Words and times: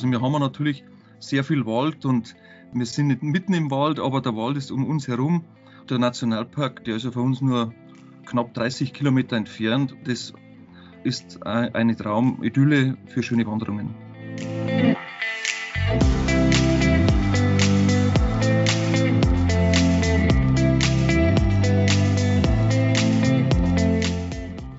Also 0.00 0.10
wir 0.10 0.22
haben 0.22 0.32
natürlich 0.40 0.82
sehr 1.18 1.44
viel 1.44 1.66
Wald 1.66 2.06
und 2.06 2.34
wir 2.72 2.86
sind 2.86 3.08
nicht 3.08 3.22
mitten 3.22 3.52
im 3.52 3.70
Wald, 3.70 4.00
aber 4.00 4.22
der 4.22 4.34
Wald 4.34 4.56
ist 4.56 4.70
um 4.70 4.86
uns 4.86 5.06
herum. 5.08 5.44
Der 5.90 5.98
Nationalpark, 5.98 6.84
der 6.84 6.96
ist 6.96 7.04
ja 7.04 7.10
von 7.10 7.24
uns 7.24 7.42
nur 7.42 7.74
knapp 8.24 8.54
30 8.54 8.94
Kilometer 8.94 9.36
entfernt. 9.36 9.94
Das 10.04 10.32
ist 11.04 11.46
eine 11.46 11.96
Traumidylle 11.96 12.96
für 13.08 13.22
schöne 13.22 13.46
Wanderungen. 13.46 13.94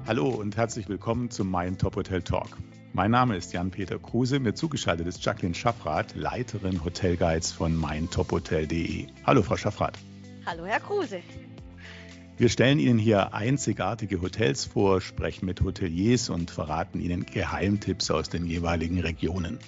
Hallo 0.07 0.29
und 0.29 0.57
herzlich 0.57 0.89
willkommen 0.89 1.29
zum 1.29 1.51
Mein 1.51 1.77
Top 1.77 1.95
Hotel 1.95 2.23
Talk. 2.23 2.57
Mein 2.93 3.11
Name 3.11 3.37
ist 3.37 3.53
Jan-Peter 3.53 3.97
Kruse, 3.99 4.39
mir 4.41 4.53
zugeschaltet 4.53 5.07
ist 5.07 5.23
Jacqueline 5.23 5.55
Schaffrath, 5.55 6.13
Leiterin 6.13 6.83
Hotelguides 6.83 7.53
von 7.53 7.73
meintophotel.de. 7.73 9.07
Hallo 9.25 9.43
Frau 9.43 9.55
Schaffrath. 9.55 9.97
Hallo 10.45 10.65
Herr 10.65 10.81
Kruse. 10.81 11.21
Wir 12.37 12.49
stellen 12.49 12.79
Ihnen 12.79 12.99
hier 12.99 13.33
einzigartige 13.33 14.21
Hotels 14.21 14.65
vor, 14.65 14.99
sprechen 14.99 15.45
mit 15.45 15.61
Hoteliers 15.61 16.29
und 16.29 16.51
verraten 16.51 16.99
Ihnen 16.99 17.25
Geheimtipps 17.25 18.11
aus 18.11 18.27
den 18.27 18.45
jeweiligen 18.45 18.99
Regionen. 18.99 19.59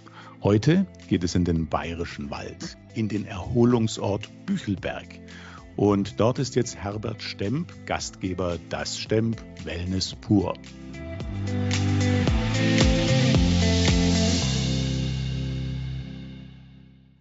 Heute 0.41 0.85
geht 1.07 1.23
es 1.23 1.33
in 1.33 1.45
den 1.45 1.67
Bayerischen 1.67 2.29
Wald, 2.29 2.77
in 2.93 3.07
den 3.07 3.25
Erholungsort 3.25 4.27
Büchelberg. 4.45 5.07
Und 5.77 6.19
dort 6.19 6.39
ist 6.39 6.55
jetzt 6.55 6.75
Herbert 6.75 7.21
Stemp, 7.21 7.71
Gastgeber 7.85 8.57
Das 8.67 8.99
Stemp 8.99 9.41
Wellness 9.63 10.13
pur. 10.13 10.55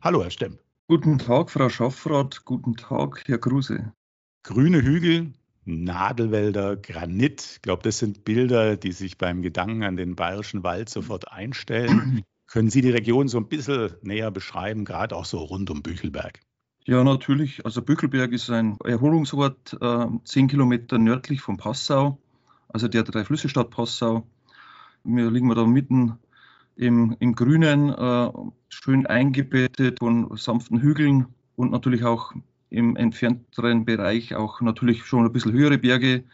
Hallo, 0.05 0.21
Herr 0.25 0.33
Stemp. 0.33 0.59
Guten 0.89 1.19
Tag, 1.19 1.49
Frau 1.49 1.69
Schaffrath. 1.69 2.45
Guten 2.45 2.75
Tag, 2.75 3.23
Herr 3.27 3.39
Kruse. 3.39 3.93
Grüne 4.43 4.83
Hügel, 4.83 5.33
Nadelwälder, 5.65 6.75
Granit. 6.75 7.53
Ich 7.55 7.63
glaube, 7.63 7.85
das 7.85 8.01
sind 8.01 8.25
Bilder, 8.25 8.77
die 8.77 8.91
sich 8.91 9.17
beim 9.17 9.43
Gedanken 9.43 9.85
an 9.85 9.97
den 9.97 10.17
bayerischen 10.17 10.65
Wald 10.65 10.89
sofort 10.89 11.31
einstellen. 11.31 12.25
Können 12.49 12.69
Sie 12.69 12.81
die 12.81 12.91
Region 12.91 13.29
so 13.29 13.39
ein 13.39 13.47
bisschen 13.47 13.95
näher 14.03 14.33
beschreiben, 14.33 14.85
gerade 14.85 15.15
auch 15.15 15.25
so 15.25 15.39
rund 15.39 15.71
um 15.71 15.83
Büchelberg? 15.85 16.41
Ja, 16.85 17.05
natürlich. 17.05 17.65
Also 17.65 17.81
Büchelberg 17.81 18.33
ist 18.33 18.51
ein 18.51 18.79
Erholungsort, 18.83 19.79
äh, 19.81 20.07
zehn 20.25 20.49
Kilometer 20.49 20.99
nördlich 20.99 21.43
von 21.43 21.59
Passau, 21.59 22.19
also 22.67 22.89
der 22.89 23.05
drei 23.05 23.25
Flüsse 23.25 23.49
Stadt 23.49 23.71
Passau. 23.71 24.27
Wir 25.05 25.31
liegen 25.31 25.49
da 25.55 25.65
mitten 25.65 26.19
im, 26.77 27.17
im 27.19 27.35
Grünen, 27.35 27.91
äh, 27.91 28.31
schön 28.69 29.07
eingebettet 29.07 29.99
von 29.99 30.37
sanften 30.37 30.81
Hügeln 30.81 31.27
und 31.57 31.71
natürlich 31.71 32.05
auch 32.05 32.33
im 32.71 32.97
entfernteren 32.97 33.85
Bereich 33.85 34.35
auch 34.35 34.61
natürlich 34.61 35.05
schon 35.05 35.27
ein 35.27 35.33
bisschen 35.33 35.53
höhere 35.53 35.79
Berge, 35.79 36.25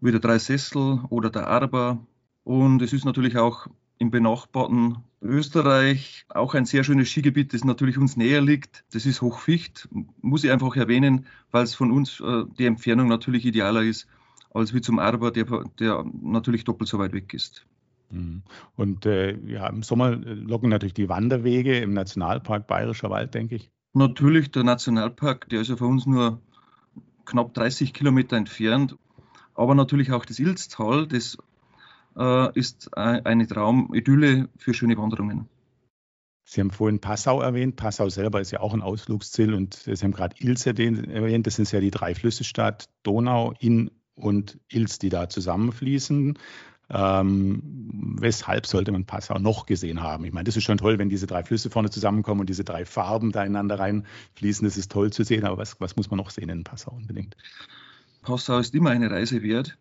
wie 0.00 0.10
der 0.10 0.20
Dreisessel 0.20 1.00
oder 1.08 1.30
der 1.30 1.48
Arber. 1.48 2.06
Und 2.44 2.82
es 2.82 2.92
ist 2.92 3.04
natürlich 3.04 3.38
auch 3.38 3.66
im 3.98 4.10
benachbarten 4.10 4.98
Österreich 5.22 6.24
auch 6.28 6.54
ein 6.54 6.64
sehr 6.64 6.84
schönes 6.84 7.08
Skigebiet, 7.08 7.52
das 7.52 7.64
natürlich 7.64 7.98
uns 7.98 8.16
näher 8.16 8.40
liegt. 8.40 8.84
Das 8.92 9.04
ist 9.04 9.20
Hochficht, 9.20 9.88
muss 10.20 10.44
ich 10.44 10.50
einfach 10.50 10.74
erwähnen, 10.76 11.26
weil 11.50 11.64
es 11.64 11.74
von 11.74 11.90
uns 11.90 12.20
äh, 12.20 12.44
die 12.58 12.66
Entfernung 12.66 13.08
natürlich 13.08 13.44
idealer 13.44 13.82
ist 13.82 14.06
als 14.52 14.74
wie 14.74 14.80
zum 14.80 14.98
Arber, 14.98 15.30
der, 15.30 15.46
der 15.78 16.04
natürlich 16.22 16.64
doppelt 16.64 16.88
so 16.88 16.98
weit 16.98 17.12
weg 17.12 17.32
ist. 17.34 17.66
Und 18.80 19.04
äh, 19.04 19.36
ja, 19.46 19.66
im 19.66 19.82
Sommer 19.82 20.12
locken 20.12 20.70
natürlich 20.70 20.94
die 20.94 21.10
Wanderwege 21.10 21.76
im 21.80 21.92
Nationalpark 21.92 22.66
Bayerischer 22.66 23.10
Wald, 23.10 23.34
denke 23.34 23.56
ich. 23.56 23.70
Natürlich, 23.92 24.52
der 24.52 24.64
Nationalpark, 24.64 25.50
der 25.50 25.60
ist 25.60 25.68
ja 25.68 25.76
von 25.76 25.88
uns 25.88 26.06
nur 26.06 26.40
knapp 27.26 27.52
30 27.52 27.92
Kilometer 27.92 28.38
entfernt. 28.38 28.96
Aber 29.54 29.74
natürlich 29.74 30.12
auch 30.12 30.24
das 30.24 30.38
Ilztal, 30.38 31.06
das 31.06 31.36
äh, 32.16 32.58
ist 32.58 32.96
eine 32.96 33.46
Traumidylle 33.46 34.48
für 34.56 34.72
schöne 34.72 34.96
Wanderungen. 34.96 35.46
Sie 36.44 36.62
haben 36.62 36.70
vorhin 36.70 37.00
Passau 37.00 37.42
erwähnt. 37.42 37.76
Passau 37.76 38.08
selber 38.08 38.40
ist 38.40 38.50
ja 38.50 38.60
auch 38.60 38.72
ein 38.72 38.80
Ausflugsziel 38.80 39.52
und 39.52 39.74
Sie 39.74 39.92
haben 40.02 40.12
gerade 40.12 40.36
Ilz 40.38 40.64
erwähnt. 40.64 41.46
Das 41.46 41.56
sind 41.56 41.70
ja 41.70 41.80
die 41.80 41.90
drei 41.90 42.14
Flüsse 42.14 42.44
Stadt 42.44 42.88
Donau, 43.02 43.52
Inn 43.60 43.90
und 44.14 44.58
Ilz, 44.70 44.98
die 44.98 45.10
da 45.10 45.28
zusammenfließen. 45.28 46.38
Ähm, 46.92 47.62
weshalb 48.18 48.66
sollte 48.66 48.92
man 48.92 49.04
Passau 49.04 49.38
noch 49.38 49.66
gesehen 49.66 50.02
haben? 50.02 50.24
Ich 50.24 50.32
meine, 50.32 50.44
das 50.44 50.56
ist 50.56 50.64
schon 50.64 50.78
toll, 50.78 50.98
wenn 50.98 51.08
diese 51.08 51.26
drei 51.26 51.44
Flüsse 51.44 51.70
vorne 51.70 51.90
zusammenkommen 51.90 52.40
und 52.40 52.48
diese 52.48 52.64
drei 52.64 52.84
Farben 52.84 53.32
da 53.32 53.44
ineinander 53.44 53.78
reinfließen. 53.78 54.64
Das 54.66 54.76
ist 54.76 54.90
toll 54.90 55.12
zu 55.12 55.24
sehen, 55.24 55.44
aber 55.44 55.58
was, 55.58 55.80
was 55.80 55.96
muss 55.96 56.10
man 56.10 56.18
noch 56.18 56.30
sehen 56.30 56.48
in 56.48 56.64
Passau 56.64 56.92
unbedingt? 56.92 57.36
Passau 58.22 58.58
ist 58.58 58.74
immer 58.74 58.90
eine 58.90 59.10
Reise 59.10 59.42
wert. 59.42 59.78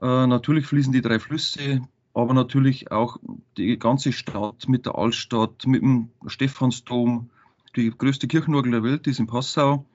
Äh, 0.00 0.26
natürlich 0.26 0.66
fließen 0.66 0.92
die 0.92 1.02
drei 1.02 1.18
Flüsse, 1.18 1.82
aber 2.14 2.34
natürlich 2.34 2.90
auch 2.90 3.16
die 3.56 3.78
ganze 3.78 4.12
Stadt 4.12 4.68
mit 4.68 4.86
der 4.86 4.96
Altstadt, 4.96 5.66
mit 5.66 5.82
dem 5.82 6.10
Stephansdom. 6.26 7.30
Die 7.76 7.90
größte 7.90 8.28
Kirchenorgel 8.28 8.72
der 8.72 8.82
Welt 8.82 9.06
ist 9.06 9.18
in 9.18 9.26
Passau 9.26 9.86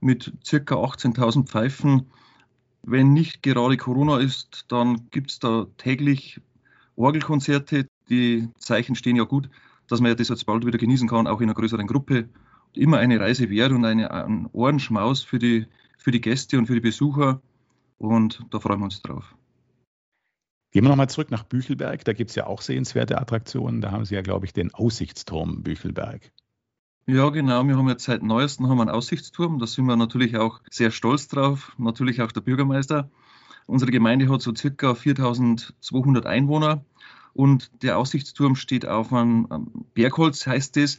mit 0.00 0.32
circa 0.44 0.76
18.000 0.76 1.46
Pfeifen. 1.46 2.06
Wenn 2.88 3.12
nicht 3.12 3.42
gerade 3.42 3.76
Corona 3.76 4.18
ist, 4.18 4.66
dann 4.68 5.10
gibt 5.10 5.32
es 5.32 5.40
da 5.40 5.66
täglich 5.76 6.40
Orgelkonzerte. 6.94 7.88
Die 8.08 8.48
Zeichen 8.58 8.94
stehen 8.94 9.16
ja 9.16 9.24
gut, 9.24 9.50
dass 9.88 10.00
man 10.00 10.10
ja 10.10 10.14
das 10.14 10.28
jetzt 10.28 10.46
bald 10.46 10.64
wieder 10.64 10.78
genießen 10.78 11.08
kann, 11.08 11.26
auch 11.26 11.40
in 11.40 11.48
einer 11.48 11.54
größeren 11.54 11.88
Gruppe. 11.88 12.28
Immer 12.74 12.98
eine 12.98 13.18
Reise 13.18 13.50
wert 13.50 13.72
und 13.72 13.84
eine, 13.84 14.12
ein 14.12 14.48
Ohrenschmaus 14.52 15.24
für 15.24 15.40
die, 15.40 15.66
für 15.98 16.12
die 16.12 16.20
Gäste 16.20 16.58
und 16.58 16.66
für 16.66 16.74
die 16.74 16.80
Besucher. 16.80 17.42
Und 17.98 18.40
da 18.50 18.60
freuen 18.60 18.78
wir 18.78 18.84
uns 18.84 19.02
drauf. 19.02 19.34
Gehen 20.70 20.84
wir 20.84 20.90
nochmal 20.90 21.10
zurück 21.10 21.32
nach 21.32 21.42
Büchelberg. 21.42 22.04
Da 22.04 22.12
gibt 22.12 22.30
es 22.30 22.36
ja 22.36 22.46
auch 22.46 22.62
sehenswerte 22.62 23.20
Attraktionen. 23.20 23.80
Da 23.80 23.90
haben 23.90 24.04
Sie 24.04 24.14
ja, 24.14 24.22
glaube 24.22 24.46
ich, 24.46 24.52
den 24.52 24.72
Aussichtsturm 24.72 25.64
Büchelberg. 25.64 26.30
Ja, 27.08 27.30
genau. 27.30 27.62
Wir 27.68 27.76
haben 27.76 27.88
jetzt 27.88 28.04
seit 28.04 28.24
neuestem 28.24 28.68
haben 28.68 28.80
einen 28.80 28.90
Aussichtsturm. 28.90 29.60
Da 29.60 29.66
sind 29.68 29.86
wir 29.86 29.94
natürlich 29.94 30.36
auch 30.36 30.60
sehr 30.68 30.90
stolz 30.90 31.28
drauf. 31.28 31.72
Natürlich 31.78 32.20
auch 32.20 32.32
der 32.32 32.40
Bürgermeister. 32.40 33.08
Unsere 33.66 33.92
Gemeinde 33.92 34.28
hat 34.28 34.42
so 34.42 34.52
circa 34.52 34.94
4200 34.96 36.26
Einwohner 36.26 36.84
und 37.32 37.70
der 37.82 37.98
Aussichtsturm 37.98 38.56
steht 38.56 38.86
auf 38.88 39.12
einem 39.12 39.46
Bergholz, 39.94 40.48
heißt 40.48 40.76
es. 40.78 40.98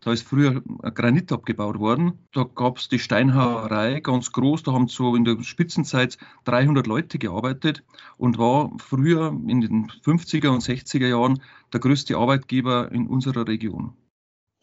Da 0.00 0.12
ist 0.12 0.26
früher 0.26 0.60
Granit 0.92 1.30
abgebaut 1.30 1.78
worden. 1.78 2.18
Da 2.32 2.42
gab 2.42 2.78
es 2.78 2.88
die 2.88 2.98
Steinhauerei 2.98 4.00
ganz 4.00 4.32
groß. 4.32 4.64
Da 4.64 4.72
haben 4.72 4.88
so 4.88 5.14
in 5.14 5.24
der 5.24 5.40
Spitzenzeit 5.44 6.18
300 6.46 6.88
Leute 6.88 7.18
gearbeitet 7.20 7.84
und 8.16 8.38
war 8.38 8.72
früher 8.78 9.28
in 9.46 9.60
den 9.60 9.86
50er 10.04 10.48
und 10.48 10.64
60er 10.64 11.06
Jahren 11.06 11.40
der 11.72 11.78
größte 11.78 12.16
Arbeitgeber 12.16 12.90
in 12.90 13.06
unserer 13.06 13.46
Region. 13.46 13.94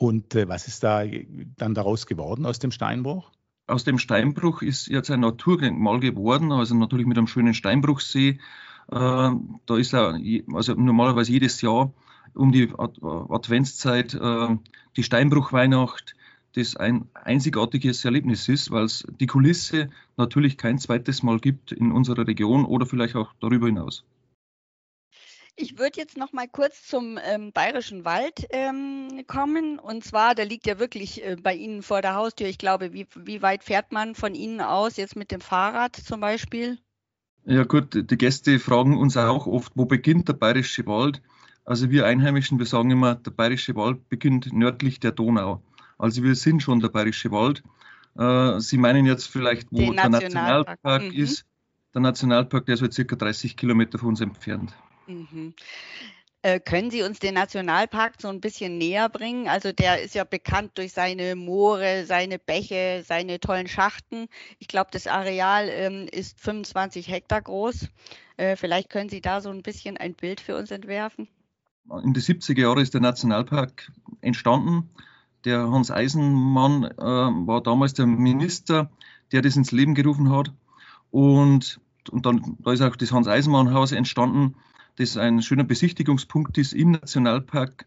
Und 0.01 0.33
äh, 0.33 0.49
was 0.49 0.67
ist 0.67 0.83
da 0.83 1.03
dann 1.57 1.75
daraus 1.75 2.07
geworden 2.07 2.47
aus 2.47 2.57
dem 2.57 2.71
Steinbruch? 2.71 3.29
Aus 3.67 3.83
dem 3.83 3.99
Steinbruch 3.99 4.63
ist 4.63 4.87
jetzt 4.87 5.11
ein 5.11 5.19
Naturdenkmal 5.19 5.99
geworden, 5.99 6.51
also 6.51 6.73
natürlich 6.73 7.05
mit 7.05 7.19
einem 7.19 7.27
schönen 7.27 7.53
Steinbruchsee. 7.53 8.29
Äh, 8.29 8.37
da 8.89 9.77
ist 9.77 9.93
er, 9.93 10.19
also 10.55 10.73
normalerweise 10.73 11.31
jedes 11.31 11.61
Jahr 11.61 11.93
um 12.33 12.51
die 12.51 12.73
Adventszeit 12.79 14.15
äh, 14.15 14.57
die 14.97 15.03
Steinbruchweihnacht, 15.03 16.15
das 16.55 16.75
ein 16.75 17.07
einzigartiges 17.13 18.03
Erlebnis 18.03 18.49
ist, 18.49 18.71
weil 18.71 18.85
es 18.85 19.05
die 19.19 19.27
Kulisse 19.27 19.91
natürlich 20.17 20.57
kein 20.57 20.79
zweites 20.79 21.21
Mal 21.21 21.37
gibt 21.37 21.73
in 21.73 21.91
unserer 21.91 22.25
Region 22.25 22.65
oder 22.65 22.87
vielleicht 22.87 23.15
auch 23.15 23.33
darüber 23.39 23.67
hinaus. 23.67 24.03
Ich 25.61 25.77
würde 25.77 25.99
jetzt 25.99 26.17
noch 26.17 26.33
mal 26.33 26.47
kurz 26.47 26.87
zum 26.87 27.19
ähm, 27.23 27.51
Bayerischen 27.51 28.03
Wald 28.03 28.47
ähm, 28.49 29.23
kommen. 29.27 29.77
Und 29.77 30.03
zwar, 30.03 30.33
der 30.33 30.45
liegt 30.45 30.65
ja 30.65 30.79
wirklich 30.79 31.23
äh, 31.23 31.35
bei 31.35 31.53
Ihnen 31.53 31.83
vor 31.83 32.01
der 32.01 32.15
Haustür. 32.15 32.47
Ich 32.47 32.57
glaube, 32.57 32.93
wie, 32.93 33.05
wie 33.15 33.43
weit 33.43 33.63
fährt 33.63 33.91
man 33.91 34.15
von 34.15 34.33
Ihnen 34.33 34.59
aus, 34.59 34.97
jetzt 34.97 35.15
mit 35.15 35.29
dem 35.29 35.39
Fahrrad 35.39 35.95
zum 35.95 36.19
Beispiel? 36.19 36.79
Ja 37.45 37.63
gut, 37.63 38.09
die 38.09 38.17
Gäste 38.17 38.59
fragen 38.59 38.97
uns 38.97 39.17
auch 39.17 39.45
oft, 39.45 39.71
wo 39.75 39.85
beginnt 39.85 40.27
der 40.27 40.33
Bayerische 40.33 40.85
Wald? 40.87 41.21
Also 41.63 41.91
wir 41.91 42.07
Einheimischen, 42.07 42.57
wir 42.57 42.65
sagen 42.65 42.89
immer, 42.89 43.15
der 43.15 43.31
Bayerische 43.31 43.75
Wald 43.75 44.09
beginnt 44.09 44.51
nördlich 44.51 44.99
der 44.99 45.11
Donau. 45.11 45.61
Also 45.99 46.23
wir 46.23 46.33
sind 46.33 46.63
schon 46.63 46.79
der 46.79 46.89
Bayerische 46.89 47.29
Wald. 47.31 47.61
Äh, 48.17 48.59
Sie 48.59 48.79
meinen 48.79 49.05
jetzt 49.05 49.27
vielleicht, 49.27 49.71
wo 49.71 49.77
der 49.77 50.09
Nationalpark, 50.09 50.23
Nationalpark 50.83 51.03
mhm. 51.03 51.19
ist. 51.19 51.45
Der 51.93 52.01
Nationalpark, 52.01 52.65
der 52.65 52.73
ist 52.73 52.79
so 52.79 52.89
circa 52.89 53.15
30 53.15 53.55
Kilometer 53.55 53.99
von 53.99 54.09
uns 54.09 54.21
entfernt. 54.21 54.73
Mhm. 55.11 55.53
Äh, 56.43 56.59
können 56.59 56.89
Sie 56.89 57.03
uns 57.03 57.19
den 57.19 57.35
Nationalpark 57.35 58.15
so 58.19 58.27
ein 58.27 58.41
bisschen 58.41 58.79
näher 58.79 59.09
bringen? 59.09 59.47
Also 59.47 59.71
der 59.71 60.01
ist 60.01 60.15
ja 60.15 60.23
bekannt 60.23 60.71
durch 60.75 60.91
seine 60.91 61.35
Moore, 61.35 62.05
seine 62.07 62.39
Bäche, 62.39 63.03
seine 63.05 63.39
tollen 63.39 63.67
Schachten. 63.67 64.27
Ich 64.57 64.67
glaube, 64.67 64.89
das 64.91 65.05
Areal 65.05 65.69
ähm, 65.69 66.07
ist 66.11 66.39
25 66.41 67.09
Hektar 67.09 67.43
groß. 67.43 67.89
Äh, 68.37 68.55
vielleicht 68.55 68.89
können 68.89 69.09
Sie 69.09 69.21
da 69.21 69.39
so 69.39 69.49
ein 69.49 69.61
bisschen 69.61 69.97
ein 69.97 70.15
Bild 70.15 70.41
für 70.41 70.57
uns 70.57 70.71
entwerfen. 70.71 71.27
In 72.03 72.13
den 72.13 72.23
70er 72.23 72.61
Jahren 72.61 72.79
ist 72.79 72.95
der 72.95 73.01
Nationalpark 73.01 73.91
entstanden. 74.21 74.89
Der 75.45 75.69
Hans 75.69 75.91
Eisenmann 75.91 76.85
äh, 76.85 76.97
war 76.97 77.61
damals 77.61 77.93
der 77.93 78.07
Minister, 78.07 78.89
der 79.31 79.43
das 79.43 79.55
ins 79.57 79.71
Leben 79.71 79.93
gerufen 79.93 80.31
hat. 80.31 80.51
Und, 81.11 81.79
und 82.09 82.25
dann 82.25 82.57
da 82.59 82.71
ist 82.71 82.81
auch 82.81 82.95
das 82.95 83.11
Hans-Eisenmann-Haus 83.11 83.91
entstanden, 83.91 84.55
das 84.97 85.17
ein 85.17 85.41
schöner 85.41 85.63
Besichtigungspunkt 85.63 86.57
ist 86.57 86.73
im 86.73 86.91
Nationalpark. 86.91 87.85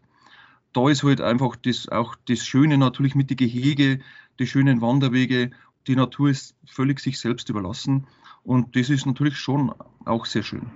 Da 0.73 0.89
ist 0.89 1.03
halt 1.03 1.21
einfach 1.21 1.55
das, 1.55 1.87
auch 1.89 2.15
das 2.27 2.45
Schöne 2.45 2.77
natürlich 2.77 3.15
mit 3.15 3.29
den 3.29 3.37
Gehege, 3.37 3.99
die 4.39 4.47
schönen 4.47 4.81
Wanderwege. 4.81 5.51
Die 5.87 5.95
Natur 5.95 6.29
ist 6.29 6.55
völlig 6.65 6.99
sich 6.99 7.19
selbst 7.19 7.49
überlassen. 7.49 8.07
Und 8.43 8.75
das 8.75 8.89
ist 8.89 9.05
natürlich 9.05 9.37
schon 9.37 9.73
auch 10.05 10.25
sehr 10.25 10.43
schön. 10.43 10.69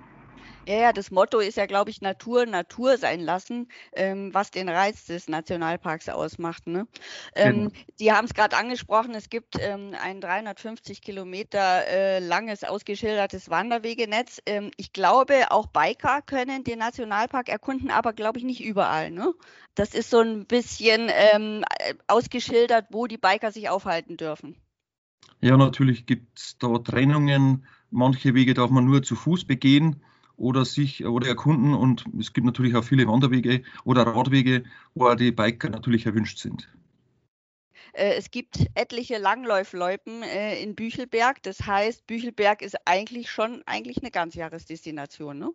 Ja, 0.70 0.76
ja, 0.76 0.92
das 0.92 1.10
Motto 1.10 1.40
ist 1.40 1.56
ja, 1.56 1.66
glaube 1.66 1.90
ich, 1.90 2.00
Natur, 2.00 2.46
Natur 2.46 2.96
sein 2.96 3.18
lassen, 3.18 3.66
ähm, 3.92 4.32
was 4.32 4.52
den 4.52 4.68
Reiz 4.68 5.04
des 5.04 5.26
Nationalparks 5.26 6.08
ausmacht. 6.08 6.68
Ne? 6.68 6.86
Ähm, 7.34 7.70
genau. 7.70 7.70
Sie 7.96 8.12
haben 8.12 8.26
es 8.26 8.34
gerade 8.34 8.56
angesprochen, 8.56 9.16
es 9.16 9.30
gibt 9.30 9.56
ähm, 9.58 9.96
ein 10.00 10.20
350 10.20 11.02
Kilometer 11.02 11.88
äh, 11.88 12.20
langes, 12.20 12.62
ausgeschildertes 12.62 13.50
Wanderwegenetz. 13.50 14.40
Ähm, 14.46 14.70
ich 14.76 14.92
glaube, 14.92 15.50
auch 15.50 15.66
Biker 15.66 16.22
können 16.22 16.62
den 16.62 16.78
Nationalpark 16.78 17.48
erkunden, 17.48 17.90
aber 17.90 18.12
glaube 18.12 18.38
ich 18.38 18.44
nicht 18.44 18.62
überall. 18.62 19.10
Ne? 19.10 19.34
Das 19.74 19.92
ist 19.92 20.08
so 20.08 20.20
ein 20.20 20.46
bisschen 20.46 21.10
ähm, 21.10 21.64
ausgeschildert, 22.06 22.86
wo 22.90 23.08
die 23.08 23.18
Biker 23.18 23.50
sich 23.50 23.68
aufhalten 23.68 24.16
dürfen. 24.16 24.54
Ja, 25.40 25.56
natürlich 25.56 26.06
gibt 26.06 26.38
es 26.38 26.58
da 26.58 26.78
Trennungen. 26.78 27.66
Manche 27.90 28.34
Wege 28.34 28.54
darf 28.54 28.70
man 28.70 28.84
nur 28.84 29.02
zu 29.02 29.16
Fuß 29.16 29.46
begehen 29.46 30.04
oder 30.40 30.64
sich 30.64 31.04
oder 31.04 31.28
erkunden. 31.28 31.74
Und 31.74 32.04
es 32.18 32.32
gibt 32.32 32.46
natürlich 32.46 32.74
auch 32.74 32.82
viele 32.82 33.06
Wanderwege 33.06 33.62
oder 33.84 34.02
Radwege, 34.02 34.64
wo 34.94 35.14
die 35.14 35.32
Biker 35.32 35.68
natürlich 35.68 36.06
erwünscht 36.06 36.38
sind. 36.38 36.68
Äh, 37.92 38.14
es 38.14 38.30
gibt 38.30 38.66
etliche 38.74 39.18
Langläufloipen 39.18 40.22
äh, 40.22 40.62
in 40.62 40.74
Büchelberg. 40.74 41.42
Das 41.42 41.66
heißt, 41.66 42.06
Büchelberg 42.06 42.62
ist 42.62 42.76
eigentlich 42.86 43.30
schon 43.30 43.62
eigentlich 43.66 43.98
eine 43.98 44.10
Ganzjahresdestination. 44.10 45.38
Ne? 45.38 45.50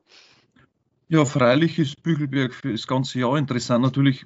Ja, 1.08 1.26
freilich 1.26 1.80
ist 1.80 2.04
Büchelberg 2.04 2.54
für 2.54 2.72
das 2.72 2.88
ganze 2.88 3.20
Jahr 3.20 3.38
interessant. 3.38 3.84
Natürlich 3.84 4.24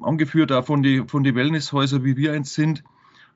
angeführt 0.00 0.52
auch 0.52 0.64
von 0.64 0.82
den 0.82 1.08
von 1.08 1.24
die 1.24 1.34
Wellnesshäusern, 1.34 2.04
wie 2.04 2.16
wir 2.16 2.32
eins 2.32 2.54
sind. 2.54 2.84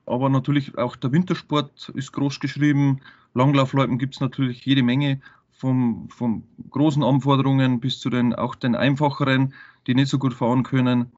Aber 0.05 0.29
natürlich 0.29 0.77
auch 0.77 0.95
der 0.95 1.11
Wintersport 1.11 1.89
ist 1.93 2.13
groß 2.13 2.39
geschrieben. 2.39 3.01
Langlaufloipen 3.33 3.97
gibt 3.97 4.15
es 4.15 4.21
natürlich 4.21 4.65
jede 4.65 4.83
Menge 4.83 5.19
vom, 5.57 6.07
vom 6.09 6.43
großen 6.69 7.03
Anforderungen 7.03 7.79
bis 7.79 7.99
zu 7.99 8.09
den 8.09 8.35
auch 8.35 8.55
den 8.55 8.75
einfacheren, 8.75 9.53
die 9.87 9.95
nicht 9.95 10.09
so 10.09 10.19
gut 10.19 10.33
fahren 10.33 10.63
können. 10.63 11.11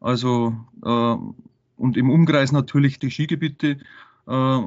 Also 0.00 0.56
äh, 0.84 1.16
und 1.76 1.96
im 1.96 2.10
Umkreis 2.10 2.52
natürlich 2.52 2.98
die 2.98 3.10
Skigebiete, 3.10 3.78
äh, 4.26 4.58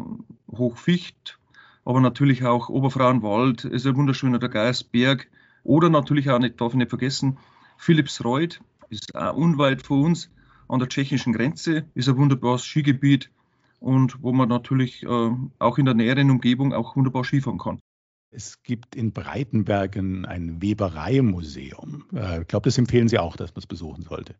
Hochficht, 0.52 1.40
aber 1.86 2.02
natürlich 2.02 2.46
auch 2.46 2.70
Oberfrauenwald, 2.70 3.66
ist 3.66 3.88
ein 3.88 3.96
wunderschöner 3.96 4.38
der 4.38 4.50
Geiersberg 4.50 5.28
oder 5.64 5.90
natürlich 5.90 6.30
auch 6.30 6.40
nicht, 6.40 6.62
darf 6.62 6.74
ich 6.74 6.78
nicht 6.78 6.90
vergessen, 6.90 7.38
Philipsreuth 7.78 8.62
ist 8.90 9.16
auch 9.16 9.36
unweit 9.36 9.82
von 9.82 10.06
uns 10.06 10.30
an 10.68 10.80
der 10.80 10.88
tschechischen 10.88 11.34
Grenze, 11.34 11.86
ist 11.96 12.08
ein 12.08 12.18
wunderbares 12.18 12.64
Skigebiet 12.64 13.32
und 13.80 14.22
wo 14.22 14.32
man 14.32 14.50
natürlich 14.50 15.04
äh, 15.04 15.32
auch 15.60 15.78
in 15.80 15.86
der 15.86 15.96
näheren 15.96 16.30
Umgebung 16.30 16.74
auch 16.74 16.96
wunderbar 16.96 17.24
Skifahren 17.24 17.60
kann. 17.60 17.80
Es 18.36 18.62
gibt 18.64 18.96
in 18.96 19.14
Breitenberg 19.14 19.96
ein 19.96 20.62
Webereimuseum. 20.62 22.04
Äh, 22.14 22.42
ich 22.42 22.48
glaube, 22.48 22.66
das 22.66 22.78
empfehlen 22.78 23.08
Sie 23.08 23.18
auch, 23.18 23.38
dass 23.38 23.52
man 23.52 23.60
es 23.60 23.68
besuchen 23.68 24.04
sollte. 24.04 24.36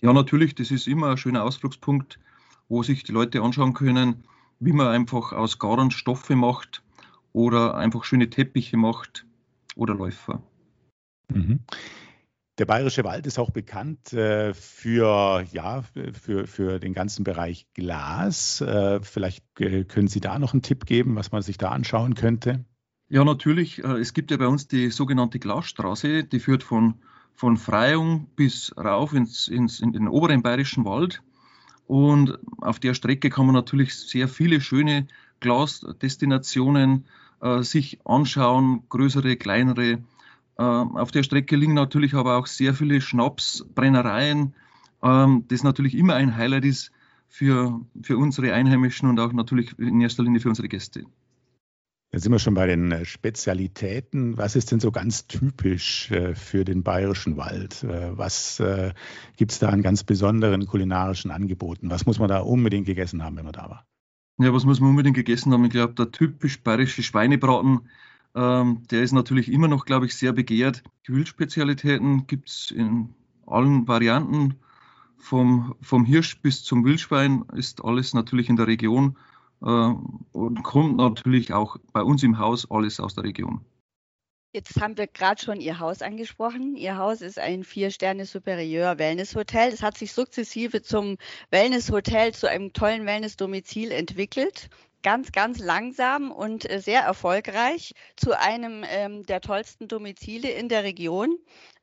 Ja, 0.00 0.12
natürlich. 0.12 0.54
Das 0.54 0.70
ist 0.70 0.86
immer 0.86 1.10
ein 1.10 1.16
schöner 1.16 1.42
Ausflugspunkt, 1.42 2.20
wo 2.68 2.84
sich 2.84 3.02
die 3.02 3.12
Leute 3.12 3.42
anschauen 3.42 3.74
können, 3.74 4.24
wie 4.60 4.72
man 4.72 4.86
einfach 4.86 5.32
aus 5.32 5.58
Garn 5.58 5.90
Stoffe 5.90 6.36
macht 6.36 6.82
oder 7.32 7.74
einfach 7.74 8.04
schöne 8.04 8.30
Teppiche 8.30 8.76
macht 8.76 9.26
oder 9.74 9.94
Läufer. 9.94 10.42
Mhm. 11.28 11.60
Der 12.58 12.66
Bayerische 12.66 13.04
Wald 13.04 13.26
ist 13.26 13.38
auch 13.38 13.50
bekannt 13.50 14.12
äh, 14.12 14.54
für, 14.54 15.44
ja, 15.52 15.82
für, 15.82 16.46
für 16.46 16.78
den 16.78 16.94
ganzen 16.94 17.24
Bereich 17.24 17.66
Glas. 17.74 18.62
Äh, 18.62 19.00
vielleicht 19.02 19.44
äh, 19.60 19.84
können 19.84 20.08
Sie 20.08 20.20
da 20.20 20.38
noch 20.38 20.54
einen 20.54 20.62
Tipp 20.62 20.86
geben, 20.86 21.16
was 21.16 21.32
man 21.32 21.42
sich 21.42 21.58
da 21.58 21.70
anschauen 21.70 22.14
könnte? 22.14 22.64
Ja, 23.08 23.24
natürlich. 23.24 23.82
Äh, 23.84 23.98
es 23.98 24.14
gibt 24.14 24.30
ja 24.30 24.36
bei 24.36 24.48
uns 24.48 24.66
die 24.66 24.90
sogenannte 24.90 25.38
Glasstraße, 25.38 26.24
die 26.24 26.40
führt 26.40 26.62
von, 26.62 26.94
von 27.34 27.56
Freyung 27.56 28.26
bis 28.34 28.76
rauf 28.76 29.12
ins, 29.12 29.48
ins, 29.48 29.80
in 29.80 29.92
den 29.92 30.08
oberen 30.08 30.42
Bayerischen 30.42 30.84
Wald. 30.84 31.22
Und 31.86 32.38
auf 32.58 32.80
der 32.80 32.94
Strecke 32.94 33.30
kann 33.30 33.46
man 33.46 33.54
natürlich 33.54 33.94
sehr 33.94 34.26
viele 34.26 34.60
schöne 34.60 35.06
Glasdestinationen 35.38 37.06
äh, 37.40 37.62
sich 37.62 38.00
anschauen, 38.04 38.82
größere, 38.88 39.36
kleinere. 39.36 40.02
Äh, 40.58 40.62
auf 40.62 41.12
der 41.12 41.22
Strecke 41.22 41.54
liegen 41.54 41.74
natürlich 41.74 42.14
aber 42.14 42.38
auch 42.38 42.46
sehr 42.46 42.74
viele 42.74 43.00
Schnapsbrennereien, 43.00 44.54
äh, 45.02 45.26
das 45.46 45.62
natürlich 45.62 45.96
immer 45.96 46.14
ein 46.14 46.36
Highlight 46.36 46.64
ist 46.64 46.90
für, 47.28 47.80
für 48.02 48.18
unsere 48.18 48.52
Einheimischen 48.52 49.08
und 49.08 49.20
auch 49.20 49.32
natürlich 49.32 49.78
in 49.78 50.00
erster 50.00 50.24
Linie 50.24 50.40
für 50.40 50.48
unsere 50.48 50.68
Gäste. 50.68 51.04
Da 52.16 52.20
sind 52.20 52.32
wir 52.32 52.38
schon 52.38 52.54
bei 52.54 52.66
den 52.66 52.92
äh, 52.92 53.04
Spezialitäten. 53.04 54.38
Was 54.38 54.56
ist 54.56 54.72
denn 54.72 54.80
so 54.80 54.90
ganz 54.90 55.26
typisch 55.26 56.10
äh, 56.10 56.34
für 56.34 56.64
den 56.64 56.82
bayerischen 56.82 57.36
Wald? 57.36 57.84
Äh, 57.84 58.16
was 58.16 58.62
gibt 59.36 59.52
es 59.52 59.58
da 59.58 59.68
an 59.68 59.82
ganz 59.82 60.02
besonderen 60.02 60.64
kulinarischen 60.64 61.30
Angeboten? 61.30 61.90
Was 61.90 62.06
muss 62.06 62.18
man 62.18 62.28
da 62.28 62.38
unbedingt 62.38 62.86
gegessen 62.86 63.22
haben, 63.22 63.36
wenn 63.36 63.44
man 63.44 63.52
da 63.52 63.68
war? 63.68 63.86
Ja, 64.38 64.50
was 64.54 64.64
muss 64.64 64.80
man 64.80 64.88
unbedingt 64.88 65.14
gegessen 65.14 65.52
haben? 65.52 65.66
Ich 65.66 65.72
glaube, 65.72 65.92
der 65.92 66.10
typisch 66.10 66.62
bayerische 66.62 67.02
Schweinebraten, 67.02 67.80
ähm, 68.34 68.80
der 68.90 69.02
ist 69.02 69.12
natürlich 69.12 69.52
immer 69.52 69.68
noch, 69.68 69.84
glaube 69.84 70.06
ich, 70.06 70.14
sehr 70.14 70.32
begehrt. 70.32 70.84
Grillspezialitäten 71.04 72.26
gibt 72.26 72.48
es 72.48 72.70
in 72.70 73.10
allen 73.46 73.86
Varianten. 73.88 74.54
Vom, 75.18 75.74
vom 75.82 76.06
Hirsch 76.06 76.40
bis 76.40 76.64
zum 76.64 76.82
Wildschwein 76.86 77.44
ist 77.52 77.84
alles 77.84 78.14
natürlich 78.14 78.48
in 78.48 78.56
der 78.56 78.68
Region 78.68 79.18
und 79.60 80.62
kommt 80.62 80.96
natürlich 80.96 81.52
auch 81.52 81.76
bei 81.92 82.02
uns 82.02 82.22
im 82.22 82.38
Haus 82.38 82.70
alles 82.70 83.00
aus 83.00 83.14
der 83.14 83.24
Region. 83.24 83.64
Jetzt 84.52 84.80
haben 84.80 84.96
wir 84.96 85.06
gerade 85.06 85.42
schon 85.42 85.60
Ihr 85.60 85.80
Haus 85.80 86.00
angesprochen. 86.00 86.76
Ihr 86.76 86.96
Haus 86.96 87.20
ist 87.20 87.38
ein 87.38 87.62
Vier-Sterne-Superieur-Wellness-Hotel. 87.62 89.70
Das 89.70 89.82
hat 89.82 89.98
sich 89.98 90.14
sukzessive 90.14 90.80
zum 90.80 91.18
Wellness-Hotel, 91.50 92.32
zu 92.32 92.48
einem 92.48 92.72
tollen 92.72 93.04
Wellness-Domizil 93.04 93.92
entwickelt 93.92 94.70
ganz, 95.06 95.30
ganz 95.30 95.60
langsam 95.60 96.32
und 96.32 96.68
äh, 96.68 96.80
sehr 96.80 97.02
erfolgreich 97.02 97.94
zu 98.16 98.36
einem 98.36 98.84
ähm, 98.88 99.24
der 99.24 99.40
tollsten 99.40 99.86
Domizile 99.86 100.50
in 100.50 100.68
der 100.68 100.82
Region. 100.82 101.38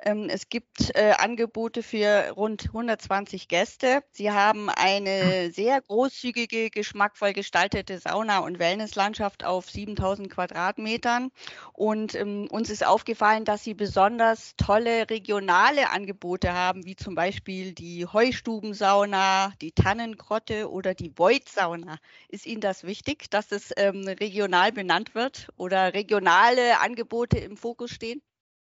Ähm, 0.06 0.28
es 0.30 0.50
gibt 0.50 0.94
äh, 0.96 1.14
Angebote 1.18 1.82
für 1.82 2.32
rund 2.36 2.66
120 2.66 3.48
Gäste. 3.48 4.04
Sie 4.12 4.32
haben 4.32 4.70
eine 4.70 5.50
sehr 5.52 5.80
großzügige, 5.82 6.70
geschmackvoll 6.70 7.32
gestaltete 7.32 7.98
Sauna- 8.00 8.40
und 8.40 8.60
Wellnesslandschaft 8.60 9.46
auf 9.46 9.70
7000 9.72 10.30
Quadratmetern. 10.30 11.32
Und 11.72 12.16
ähm, 12.16 12.48
uns 12.52 12.70
ist 12.70 12.86
aufgefallen, 12.86 13.46
dass 13.46 13.64
Sie 13.64 13.74
besonders 13.74 14.56
tolle 14.58 15.10
regionale 15.10 15.90
Angebote 15.90 16.54
haben, 16.54 16.86
wie 16.86 16.98
zum 16.98 17.16
Beispiel 17.16 17.74
die 17.74 18.06
Heustubensauna, 18.06 19.54
die 19.62 19.72
Tannengrotte 19.72 20.70
oder 20.70 20.94
die 20.96 21.18
Void-Sauna. 21.18 21.98
Ist 22.28 22.46
Ihnen 22.46 22.62
das 22.62 22.84
wichtig, 22.84 23.30
dass 23.30 23.54
es 23.54 23.72
ähm, 23.78 24.06
regional 24.08 24.74
benannt 24.74 25.16
wird 25.16 25.48
oder 25.56 25.94
regionale 25.94 26.82
Angebote 26.82 27.38
im 27.38 27.56
Fokus 27.56 27.92
stehen? 27.92 28.22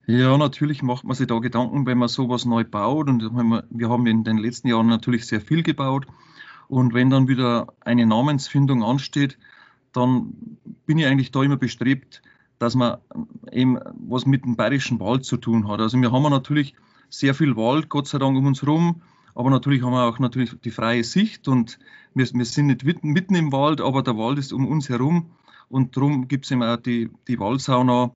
Ja, 0.08 0.38
natürlich 0.38 0.81
macht 0.81 1.03
man 1.03 1.15
sich 1.15 1.27
da 1.27 1.39
Gedanken, 1.39 1.86
wenn 1.86 1.98
man 1.98 2.08
sowas 2.08 2.46
neu 2.46 2.63
baut. 2.63 3.08
Und 3.08 3.22
wir 3.70 3.89
haben 3.89 4.08
in 4.08 4.24
den 4.24 4.38
letzten 4.38 4.67
Jahren 4.67 4.88
natürlich 4.88 5.27
sehr 5.27 5.41
viel 5.41 5.63
gebaut. 5.63 6.08
Und 6.67 6.93
wenn 6.93 7.10
dann 7.10 7.27
wieder 7.27 7.74
eine 7.81 8.05
Namensfindung 8.05 8.84
ansteht, 8.84 9.38
dann 9.93 10.58
bin 10.86 10.98
ich 10.98 11.05
eigentlich 11.05 11.31
da 11.31 11.43
immer 11.43 11.58
bestrebt, 11.58 12.22
dass 12.60 12.75
man 12.75 12.98
eben 13.51 13.77
was 14.08 14.25
mit 14.25 14.46
dem 14.46 14.55
bayerischen 14.55 15.00
Wald 15.00 15.25
zu 15.25 15.38
tun 15.38 15.67
hat. 15.67 15.81
Also 15.81 16.00
wir 16.00 16.12
haben 16.12 16.24
natürlich 16.24 16.75
sehr 17.10 17.36
viel 17.36 17.55
Wald, 17.55 17.89
Gott 17.89 18.08
sei 18.08 18.17
Dank, 18.17 18.38
um 18.38 18.46
uns 18.46 18.62
herum. 18.62 19.01
Aber 19.36 19.50
natürlich 19.50 19.81
haben 19.84 19.93
wir 19.93 20.05
auch 20.05 20.20
natürlich 20.20 20.55
die 20.63 20.72
freie 20.72 21.03
Sicht 21.03 21.48
und 21.48 21.79
wir, 22.13 22.27
wir 22.34 22.46
sind 22.46 22.67
nicht 22.67 22.84
mitten 22.84 23.36
im 23.36 23.51
Wald, 23.51 23.81
aber 23.81 24.03
der 24.03 24.17
Wald 24.17 24.39
ist 24.39 24.51
um 24.51 24.67
uns 24.67 24.89
herum. 24.89 25.31
Und 25.70 25.96
darum 25.96 26.27
gibt 26.27 26.46
es 26.46 26.51
eben 26.51 26.63
auch 26.63 26.77
die, 26.77 27.10
die 27.27 27.39
Waldsauna, 27.39 28.12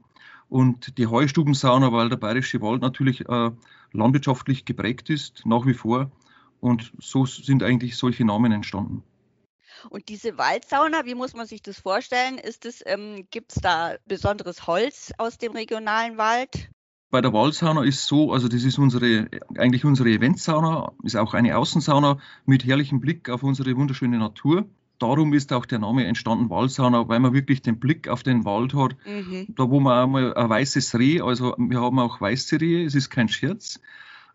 und 0.50 0.98
die 0.98 1.08
Heustubensauna, 1.08 1.92
weil 1.92 2.10
der 2.10 2.18
Bayerische 2.18 2.62
Wald 2.62 2.82
natürlich 2.82 3.28
äh, 3.28 3.52
landwirtschaftlich 3.92 4.66
geprägt 4.66 5.10
ist, 5.10 5.46
nach 5.46 5.66
wie 5.66 5.74
vor. 5.74 6.12
Und 6.62 6.92
so 7.00 7.26
sind 7.26 7.64
eigentlich 7.64 7.98
solche 7.98 8.26
Namen 8.26 8.52
entstanden. 8.52 9.04
Und 9.90 10.10
diese 10.10 10.38
Waldsauna, 10.38 11.06
wie 11.06 11.16
muss 11.16 11.36
man 11.36 11.46
sich 11.46 11.62
das 11.62 11.80
vorstellen? 11.80 12.38
Ist 12.38 12.66
es, 12.66 12.82
ähm, 12.86 13.28
gibt 13.30 13.56
es 13.56 13.62
da 13.62 13.96
besonderes 14.06 14.66
Holz 14.66 15.12
aus 15.18 15.38
dem 15.38 15.52
regionalen 15.52 16.18
Wald? 16.18 16.70
bei 17.16 17.22
der 17.22 17.32
Waldsauna 17.32 17.86
ist 17.86 18.08
so, 18.08 18.34
also 18.34 18.50
das 18.50 18.66
ist 18.66 18.78
unsere, 18.78 19.30
eigentlich 19.58 19.86
unsere 19.86 20.10
Eventsauna, 20.10 20.92
ist 21.04 21.16
auch 21.16 21.34
eine 21.34 21.56
Außensauna 21.58 22.18
mit 22.46 22.66
herrlichem 22.66 23.00
Blick 23.00 23.30
auf 23.30 23.42
unsere 23.42 23.78
wunderschöne 23.78 24.18
Natur. 24.18 24.66
Darum 25.00 25.34
ist 25.34 25.52
auch 25.52 25.66
der 25.66 25.80
Name 25.80 26.06
entstanden, 26.06 26.50
Waldsauna, 26.50 27.08
weil 27.08 27.20
man 27.20 27.34
wirklich 27.34 27.62
den 27.62 27.80
Blick 27.80 28.08
auf 28.08 28.24
den 28.24 28.46
Wald 28.46 28.74
hat. 28.74 28.96
Mhm. 29.06 29.48
Da, 29.50 29.70
wo 29.70 29.80
man 29.80 30.04
einmal 30.04 30.34
ein 30.34 30.50
weißes 30.50 30.98
Reh, 30.98 31.22
also 31.22 31.56
wir 31.58 31.82
haben 31.82 32.00
auch 32.00 32.22
weiße 32.22 32.62
Rehe, 32.62 32.86
es 32.86 32.96
ist 32.96 33.10
kein 33.10 33.28
Scherz, 33.28 33.80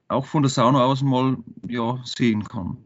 auch 0.09 0.27
von 0.27 0.43
der 0.43 0.51
Sauna 0.51 0.85
aus 0.85 1.03
mal 1.03 1.39
ja, 1.67 1.99
sehen 2.05 2.45
kann. 2.45 2.79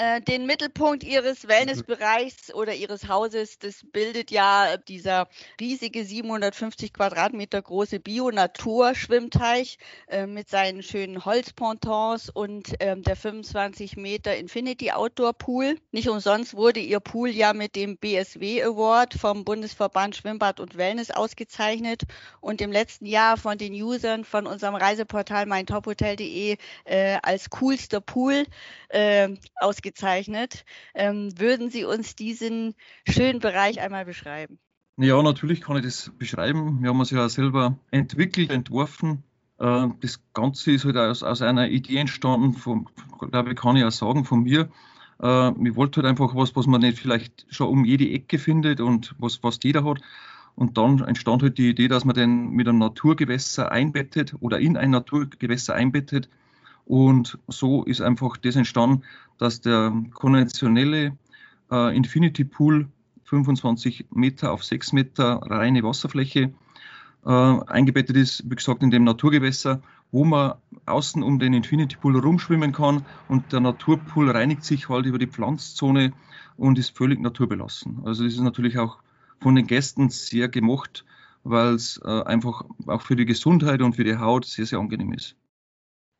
Äh, 0.00 0.20
den 0.20 0.46
Mittelpunkt 0.46 1.02
ihres 1.02 1.48
Wellnessbereichs 1.48 2.54
oder 2.54 2.72
ihres 2.72 3.08
Hauses, 3.08 3.58
das 3.58 3.80
bildet 3.82 4.30
ja 4.30 4.76
dieser 4.76 5.26
riesige 5.60 6.04
750 6.04 6.92
Quadratmeter 6.92 7.60
große 7.60 7.98
Bio-Natur-Schwimmteich 7.98 9.76
äh, 10.06 10.28
mit 10.28 10.48
seinen 10.48 10.84
schönen 10.84 11.24
Holzpontons 11.24 12.30
und 12.30 12.74
ähm, 12.78 13.02
der 13.02 13.16
25 13.16 13.96
Meter 13.96 14.36
Infinity 14.36 14.92
Outdoor 14.92 15.32
Pool. 15.32 15.74
Nicht 15.90 16.08
umsonst 16.08 16.54
wurde 16.54 16.78
ihr 16.78 17.00
Pool 17.00 17.30
ja 17.30 17.52
mit 17.52 17.74
dem 17.74 17.96
BSW 17.96 18.62
Award 18.62 19.14
vom 19.14 19.44
Bundesverband 19.44 20.14
Schwimmbad 20.14 20.60
und 20.60 20.76
Wellness 20.76 21.10
ausgezeichnet 21.10 22.02
und 22.40 22.60
im 22.60 22.70
letzten 22.70 23.06
Jahr 23.06 23.36
von 23.36 23.58
den 23.58 23.72
Usern 23.72 24.24
von 24.24 24.46
unserem 24.46 24.76
Reiseportal 24.76 25.46
meintophotel.de 25.46 26.56
äh, 26.84 27.18
als 27.20 27.50
coolster 27.50 28.00
Pool 28.00 28.46
äh, 28.90 29.30
ausgezeichnet 29.56 29.87
ausgezeichnet. 29.88 30.64
Ähm, 30.94 31.30
würden 31.38 31.70
Sie 31.70 31.84
uns 31.84 32.14
diesen 32.14 32.74
schönen 33.08 33.40
Bereich 33.40 33.80
einmal 33.80 34.04
beschreiben? 34.04 34.58
Ja, 34.96 35.22
natürlich 35.22 35.60
kann 35.60 35.76
ich 35.76 35.84
das 35.84 36.10
beschreiben. 36.18 36.82
Wir 36.82 36.90
haben 36.90 37.00
es 37.00 37.10
ja 37.10 37.28
selber 37.28 37.78
entwickelt, 37.90 38.50
entworfen. 38.50 39.22
Äh, 39.58 39.88
das 40.00 40.20
Ganze 40.34 40.72
ist 40.72 40.84
halt 40.84 40.96
aus, 40.96 41.22
aus 41.22 41.42
einer 41.42 41.68
Idee 41.68 41.98
entstanden, 41.98 42.52
von, 42.54 42.88
glaube 43.30 43.50
ich, 43.50 43.56
kann 43.56 43.76
ich 43.76 43.84
auch 43.84 43.92
sagen, 43.92 44.24
von 44.24 44.42
mir. 44.42 44.68
Äh, 45.22 45.50
ich 45.68 45.76
wollte 45.76 46.02
halt 46.02 46.10
einfach 46.10 46.34
was, 46.34 46.54
was 46.56 46.66
man 46.66 46.80
nicht 46.80 46.98
vielleicht 46.98 47.46
schon 47.50 47.68
um 47.68 47.84
jede 47.84 48.08
Ecke 48.10 48.38
findet 48.38 48.80
und 48.80 49.14
was 49.18 49.42
was 49.42 49.58
jeder 49.62 49.84
hat. 49.84 50.00
Und 50.56 50.76
dann 50.76 51.00
entstand 51.04 51.42
halt 51.42 51.56
die 51.56 51.68
Idee, 51.68 51.86
dass 51.86 52.04
man 52.04 52.16
den 52.16 52.50
mit 52.50 52.66
einem 52.66 52.78
Naturgewässer 52.78 53.70
einbettet 53.70 54.34
oder 54.40 54.58
in 54.58 54.76
ein 54.76 54.90
Naturgewässer 54.90 55.74
einbettet 55.74 56.28
und 56.88 57.38
so 57.48 57.84
ist 57.84 58.00
einfach 58.00 58.38
das 58.38 58.56
entstanden, 58.56 59.02
dass 59.38 59.60
der 59.60 59.92
konventionelle 60.12 61.16
äh, 61.70 61.96
Infinity 61.96 62.44
Pool 62.44 62.88
25 63.24 64.06
Meter 64.10 64.52
auf 64.52 64.64
6 64.64 64.92
Meter 64.92 65.40
reine 65.42 65.82
Wasserfläche 65.82 66.52
äh, 67.24 67.30
eingebettet 67.30 68.16
ist, 68.16 68.44
wie 68.50 68.56
gesagt, 68.56 68.82
in 68.82 68.90
dem 68.90 69.04
Naturgewässer, 69.04 69.82
wo 70.10 70.24
man 70.24 70.54
außen 70.86 71.22
um 71.22 71.38
den 71.38 71.52
Infinity 71.52 71.96
Pool 71.96 72.18
rumschwimmen 72.18 72.72
kann 72.72 73.04
und 73.28 73.52
der 73.52 73.60
Naturpool 73.60 74.30
reinigt 74.30 74.64
sich 74.64 74.88
halt 74.88 75.06
über 75.06 75.18
die 75.18 75.26
Pflanzzone 75.26 76.12
und 76.56 76.78
ist 76.78 76.96
völlig 76.96 77.20
naturbelassen. 77.20 78.00
Also 78.04 78.24
das 78.24 78.34
ist 78.34 78.40
natürlich 78.40 78.78
auch 78.78 78.98
von 79.40 79.54
den 79.54 79.66
Gästen 79.66 80.08
sehr 80.08 80.48
gemocht, 80.48 81.04
weil 81.44 81.74
es 81.74 82.00
äh, 82.04 82.22
einfach 82.22 82.64
auch 82.86 83.02
für 83.02 83.16
die 83.16 83.26
Gesundheit 83.26 83.82
und 83.82 83.96
für 83.96 84.04
die 84.04 84.16
Haut 84.16 84.44
sehr, 84.44 84.66
sehr 84.66 84.78
angenehm 84.78 85.12
ist. 85.12 85.36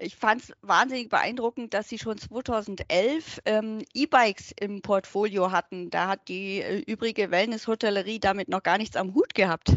Ich 0.00 0.14
fand 0.14 0.42
es 0.42 0.52
wahnsinnig 0.62 1.08
beeindruckend, 1.08 1.74
dass 1.74 1.88
Sie 1.88 1.98
schon 1.98 2.18
2011 2.18 3.40
ähm, 3.44 3.82
E-Bikes 3.94 4.54
im 4.60 4.80
Portfolio 4.80 5.50
hatten. 5.50 5.90
Da 5.90 6.06
hat 6.06 6.28
die 6.28 6.60
äh, 6.60 6.82
übrige 6.86 7.32
Wellness-Hotellerie 7.32 8.20
damit 8.20 8.48
noch 8.48 8.62
gar 8.62 8.78
nichts 8.78 8.96
am 8.96 9.14
Hut 9.14 9.34
gehabt. 9.34 9.74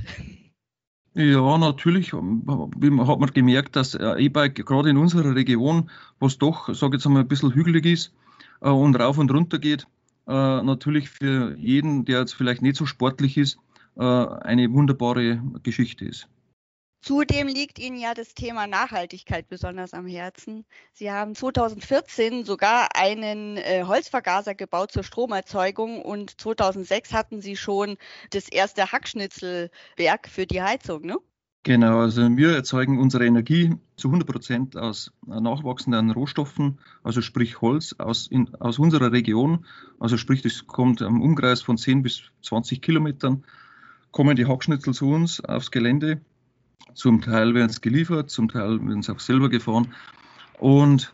Ja, 1.13 1.57
natürlich 1.57 2.13
hat 2.13 2.21
man 2.21 3.33
gemerkt, 3.33 3.75
dass 3.75 3.95
E-Bike 3.95 4.65
gerade 4.65 4.91
in 4.91 4.97
unserer 4.97 5.35
Region, 5.35 5.89
was 6.19 6.37
doch, 6.37 6.73
sage 6.73 6.95
ich 6.95 6.99
jetzt 6.99 7.05
einmal, 7.07 7.23
ein 7.23 7.27
bisschen 7.27 7.53
hügelig 7.53 7.85
ist 7.85 8.13
äh, 8.61 8.69
und 8.69 8.95
rauf 8.95 9.17
und 9.17 9.31
runter 9.31 9.59
geht, 9.59 9.87
äh, 10.27 10.31
natürlich 10.31 11.09
für 11.09 11.57
jeden, 11.57 12.05
der 12.05 12.19
jetzt 12.19 12.33
vielleicht 12.33 12.61
nicht 12.61 12.77
so 12.77 12.85
sportlich 12.85 13.37
ist, 13.37 13.57
äh, 13.97 14.03
eine 14.03 14.71
wunderbare 14.71 15.41
Geschichte 15.63 16.05
ist. 16.05 16.27
Zudem 17.01 17.47
liegt 17.47 17.79
Ihnen 17.79 17.97
ja 17.97 18.13
das 18.13 18.35
Thema 18.35 18.67
Nachhaltigkeit 18.67 19.49
besonders 19.49 19.95
am 19.95 20.05
Herzen. 20.05 20.65
Sie 20.93 21.11
haben 21.11 21.33
2014 21.33 22.45
sogar 22.45 22.89
einen 22.95 23.57
äh, 23.57 23.85
Holzvergaser 23.87 24.53
gebaut 24.53 24.91
zur 24.91 25.03
Stromerzeugung 25.03 26.03
und 26.03 26.39
2006 26.39 27.11
hatten 27.11 27.41
Sie 27.41 27.55
schon 27.57 27.97
das 28.29 28.47
erste 28.47 28.91
Hackschnitzelwerk 28.91 30.29
für 30.29 30.45
die 30.45 30.61
Heizung, 30.61 31.01
ne? 31.01 31.17
Genau, 31.63 31.99
also 31.99 32.21
wir 32.37 32.55
erzeugen 32.55 32.99
unsere 32.99 33.25
Energie 33.25 33.75
zu 33.95 34.07
100 34.07 34.27
Prozent 34.27 34.77
aus 34.77 35.11
nachwachsenden 35.25 36.09
Rohstoffen, 36.11 36.79
also 37.03 37.21
sprich 37.21 37.61
Holz 37.61 37.95
aus, 37.97 38.27
in, 38.27 38.53
aus 38.55 38.77
unserer 38.79 39.11
Region. 39.11 39.65
Also 39.99 40.17
sprich, 40.17 40.41
das 40.41 40.65
kommt 40.65 41.01
am 41.01 41.21
Umkreis 41.21 41.61
von 41.61 41.77
10 41.77 42.03
bis 42.03 42.23
20 42.43 42.81
Kilometern, 42.81 43.43
kommen 44.11 44.35
die 44.35 44.45
Hackschnitzel 44.45 44.93
zu 44.93 45.09
uns 45.09 45.43
aufs 45.43 45.69
Gelände 45.69 46.21
zum 46.93 47.21
Teil 47.21 47.53
werden 47.53 47.69
es 47.69 47.81
geliefert, 47.81 48.29
zum 48.29 48.49
Teil 48.49 48.79
werden 48.81 49.01
sie 49.01 49.11
auch 49.11 49.19
selber 49.19 49.49
gefahren. 49.49 49.87
Und 50.59 51.13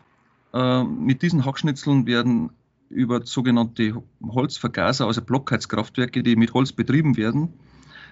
äh, 0.52 0.84
mit 0.84 1.22
diesen 1.22 1.44
Hackschnitzeln 1.44 2.06
werden 2.06 2.50
über 2.90 3.24
sogenannte 3.24 4.02
Holzvergaser, 4.22 5.06
also 5.06 5.22
Blockheizkraftwerke, 5.22 6.22
die 6.22 6.36
mit 6.36 6.54
Holz 6.54 6.72
betrieben 6.72 7.16
werden, 7.16 7.52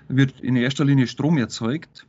wird 0.09 0.41
in 0.41 0.57
erster 0.57 0.85
Linie 0.85 1.07
Strom 1.07 1.39
erzeugt, 1.39 2.07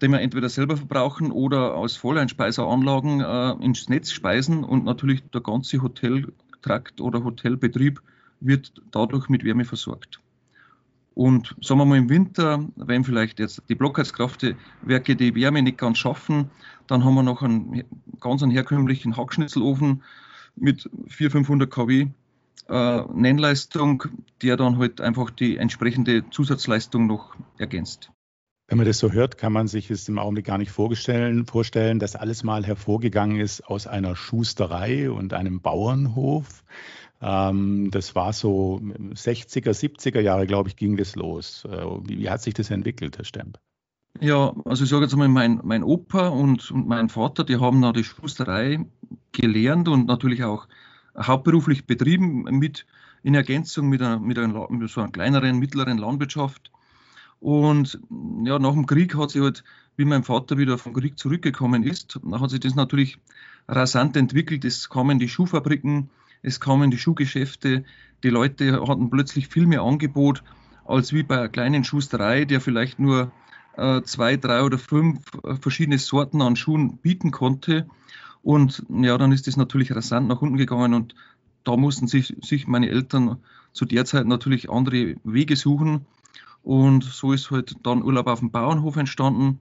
den 0.00 0.12
wir 0.12 0.20
entweder 0.20 0.48
selber 0.48 0.76
verbrauchen 0.76 1.32
oder 1.32 1.74
aus 1.74 1.96
Volleinspeiseranlagen 1.96 3.20
äh, 3.20 3.64
ins 3.64 3.88
Netz 3.88 4.12
speisen 4.12 4.64
und 4.64 4.84
natürlich 4.84 5.22
der 5.30 5.40
ganze 5.40 5.82
Hoteltrakt 5.82 7.00
oder 7.00 7.24
Hotelbetrieb 7.24 8.00
wird 8.40 8.72
dadurch 8.92 9.28
mit 9.28 9.44
Wärme 9.44 9.64
versorgt. 9.64 10.20
Und 11.18 11.56
sagen 11.60 11.80
wir 11.80 11.84
mal 11.84 11.98
im 11.98 12.10
Winter, 12.10 12.64
wenn 12.76 13.02
vielleicht 13.02 13.40
jetzt 13.40 13.64
die 13.68 13.74
Blockheizkraftwerke 13.74 15.16
die 15.16 15.34
Wärme 15.34 15.62
nicht 15.62 15.76
ganz 15.76 15.98
schaffen, 15.98 16.48
dann 16.86 17.04
haben 17.04 17.14
wir 17.14 17.24
noch 17.24 17.42
einen 17.42 17.82
ganz 18.20 18.44
einen 18.44 18.52
herkömmlichen 18.52 19.16
Hackschnitzelofen 19.16 20.04
mit 20.54 20.88
400, 21.08 21.32
500 21.32 21.70
kW 21.72 22.06
äh, 22.68 23.02
Nennleistung, 23.12 24.04
der 24.42 24.56
dann 24.56 24.78
halt 24.78 25.00
einfach 25.00 25.30
die 25.30 25.56
entsprechende 25.56 26.30
Zusatzleistung 26.30 27.08
noch 27.08 27.34
ergänzt. 27.58 28.12
Wenn 28.68 28.76
man 28.76 28.86
das 28.86 28.98
so 28.98 29.12
hört, 29.12 29.38
kann 29.38 29.54
man 29.54 29.66
sich 29.66 29.90
es 29.90 30.06
im 30.10 30.18
Augenblick 30.18 30.44
gar 30.44 30.58
nicht 30.58 30.70
vorstellen, 30.70 31.46
vorstellen, 31.46 31.98
dass 31.98 32.14
alles 32.14 32.44
mal 32.44 32.66
hervorgegangen 32.66 33.40
ist 33.40 33.66
aus 33.66 33.86
einer 33.86 34.14
Schusterei 34.14 35.10
und 35.10 35.32
einem 35.32 35.62
Bauernhof. 35.62 36.64
Ähm, 37.22 37.90
das 37.90 38.14
war 38.14 38.34
so 38.34 38.78
60er, 38.82 39.70
70er 39.70 40.20
Jahre, 40.20 40.46
glaube 40.46 40.68
ich, 40.68 40.76
ging 40.76 40.98
das 40.98 41.16
los. 41.16 41.64
Äh, 41.64 41.82
wie, 42.04 42.28
hat 42.28 42.42
sich 42.42 42.52
das 42.52 42.70
entwickelt, 42.70 43.16
Herr 43.16 43.24
Stemp? 43.24 43.58
Ja, 44.20 44.54
also 44.66 44.84
ich 44.84 44.90
sage 44.90 45.04
jetzt 45.04 45.16
mal, 45.16 45.28
mein, 45.28 45.60
mein 45.64 45.82
Opa 45.82 46.28
und, 46.28 46.70
und 46.70 46.86
mein 46.86 47.08
Vater, 47.08 47.44
die 47.44 47.56
haben 47.56 47.80
da 47.80 47.92
die 47.92 48.04
Schusterei 48.04 48.84
gelernt 49.32 49.88
und 49.88 50.06
natürlich 50.06 50.44
auch 50.44 50.68
hauptberuflich 51.16 51.86
betrieben 51.86 52.42
mit 52.42 52.84
in 53.22 53.34
Ergänzung 53.34 53.88
mit, 53.88 54.02
einer, 54.02 54.20
mit, 54.20 54.38
einer, 54.38 54.70
mit 54.70 54.90
so 54.90 55.00
einer 55.00 55.10
kleineren, 55.10 55.58
mittleren 55.58 55.96
Landwirtschaft. 55.96 56.70
Und 57.40 58.00
ja, 58.44 58.58
nach 58.58 58.72
dem 58.72 58.86
Krieg 58.86 59.16
hat 59.16 59.30
sich 59.30 59.42
halt, 59.42 59.64
wie 59.96 60.04
mein 60.04 60.24
Vater 60.24 60.58
wieder 60.58 60.78
vom 60.78 60.92
Krieg 60.92 61.18
zurückgekommen 61.18 61.82
ist, 61.82 62.18
hat 62.32 62.50
sich 62.50 62.60
das 62.60 62.74
natürlich 62.74 63.18
rasant 63.68 64.16
entwickelt. 64.16 64.64
Es 64.64 64.88
kamen 64.88 65.18
die 65.18 65.28
Schuhfabriken, 65.28 66.10
es 66.42 66.60
kamen 66.60 66.90
die 66.90 66.98
Schuhgeschäfte, 66.98 67.84
die 68.22 68.30
Leute 68.30 68.86
hatten 68.86 69.10
plötzlich 69.10 69.48
viel 69.48 69.66
mehr 69.66 69.82
Angebot 69.82 70.42
als 70.84 71.12
wie 71.12 71.22
bei 71.22 71.36
einer 71.36 71.48
kleinen 71.48 71.84
Schusterei, 71.84 72.44
der 72.44 72.60
vielleicht 72.60 72.98
nur 72.98 73.30
äh, 73.76 74.02
zwei, 74.02 74.36
drei 74.36 74.62
oder 74.62 74.78
fünf 74.78 75.20
äh, 75.44 75.54
verschiedene 75.54 75.98
Sorten 75.98 76.42
an 76.42 76.56
Schuhen 76.56 76.96
bieten 76.96 77.30
konnte. 77.30 77.86
Und 78.42 78.84
ja, 78.88 79.18
dann 79.18 79.32
ist 79.32 79.46
das 79.46 79.56
natürlich 79.56 79.94
rasant 79.94 80.28
nach 80.28 80.40
unten 80.40 80.56
gegangen 80.56 80.94
und 80.94 81.14
da 81.64 81.76
mussten 81.76 82.08
sich, 82.08 82.34
sich 82.40 82.66
meine 82.66 82.88
Eltern 82.88 83.36
zu 83.72 83.84
der 83.84 84.04
Zeit 84.04 84.26
natürlich 84.26 84.70
andere 84.70 85.16
Wege 85.24 85.56
suchen. 85.56 86.06
Und 86.68 87.02
so 87.02 87.32
ist 87.32 87.50
halt 87.50 87.76
dann 87.82 88.02
Urlaub 88.02 88.26
auf 88.26 88.40
dem 88.40 88.50
Bauernhof 88.50 88.96
entstanden. 88.96 89.58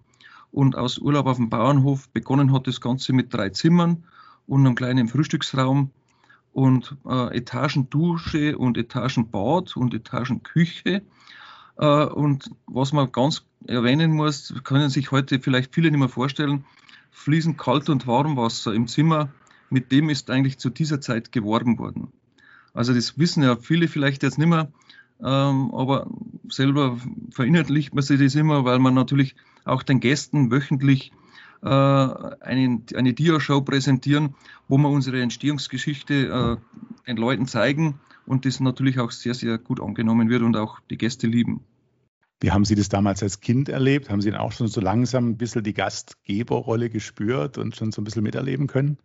Und 0.51 0.75
aus 0.75 0.97
Urlaub 0.97 1.27
auf 1.27 1.37
dem 1.37 1.49
Bauernhof 1.49 2.09
begonnen 2.09 2.51
hat 2.51 2.67
das 2.67 2.81
Ganze 2.81 3.13
mit 3.13 3.33
drei 3.33 3.47
Zimmern 3.47 4.03
und 4.45 4.65
einem 4.65 4.75
kleinen 4.75 5.07
Frühstücksraum 5.07 5.91
und 6.51 6.97
äh, 7.05 7.37
Etagendusche 7.37 8.57
und 8.57 8.77
Etagenbad 8.77 9.77
und 9.77 9.93
Etagenküche. 9.93 11.01
Äh, 11.77 12.05
und 12.07 12.51
was 12.65 12.91
man 12.91 13.09
ganz 13.13 13.45
erwähnen 13.67 14.11
muss, 14.11 14.53
können 14.65 14.89
sich 14.89 15.09
heute 15.09 15.39
vielleicht 15.39 15.73
viele 15.73 15.89
nicht 15.89 15.99
mehr 16.01 16.09
vorstellen, 16.09 16.65
fließend 17.11 17.57
kalt 17.57 17.87
und 17.87 18.05
Warmwasser 18.05 18.73
im 18.73 18.85
Zimmer, 18.87 19.29
mit 19.69 19.93
dem 19.93 20.09
ist 20.09 20.29
eigentlich 20.29 20.57
zu 20.57 20.69
dieser 20.69 20.99
Zeit 20.99 21.31
geworben 21.31 21.79
worden. 21.79 22.11
Also 22.73 22.93
das 22.93 23.17
wissen 23.17 23.43
ja 23.43 23.55
viele 23.55 23.87
vielleicht 23.87 24.23
jetzt 24.23 24.37
nicht 24.37 24.49
mehr, 24.49 24.69
ähm, 25.23 25.73
aber 25.73 26.07
selber 26.49 26.97
verinnerlicht 27.31 27.93
man 27.93 28.03
sich 28.03 28.19
das 28.19 28.35
immer, 28.35 28.65
weil 28.65 28.79
man 28.79 28.93
natürlich 28.93 29.35
auch 29.65 29.83
den 29.83 29.99
Gästen 29.99 30.51
wöchentlich 30.51 31.11
äh, 31.63 31.67
eine, 31.67 32.81
eine 32.95 33.13
Dia-Show 33.13 33.61
präsentieren, 33.61 34.35
wo 34.67 34.77
wir 34.77 34.89
unsere 34.89 35.21
Entstehungsgeschichte 35.21 36.59
äh, 36.59 37.07
den 37.07 37.17
Leuten 37.17 37.47
zeigen 37.47 37.99
und 38.25 38.45
das 38.45 38.59
natürlich 38.59 38.99
auch 38.99 39.11
sehr, 39.11 39.33
sehr 39.33 39.57
gut 39.57 39.81
angenommen 39.81 40.29
wird 40.29 40.43
und 40.43 40.55
auch 40.55 40.79
die 40.89 40.97
Gäste 40.97 41.27
lieben. 41.27 41.61
Wie 42.39 42.51
haben 42.51 42.65
Sie 42.65 42.75
das 42.75 42.89
damals 42.89 43.23
als 43.23 43.39
Kind 43.39 43.67
erlebt? 43.67 44.11
Haben 44.11 44.21
Sie 44.21 44.29
dann 44.29 44.39
auch 44.39 44.51
schon 44.51 44.67
so 44.67 44.79
langsam 44.79 45.29
ein 45.29 45.37
bisschen 45.37 45.63
die 45.63 45.73
Gastgeberrolle 45.73 46.91
gespürt 46.91 47.57
und 47.57 47.75
schon 47.75 47.91
so 47.91 48.01
ein 48.01 48.03
bisschen 48.03 48.21
miterleben 48.21 48.67
können? 48.67 48.99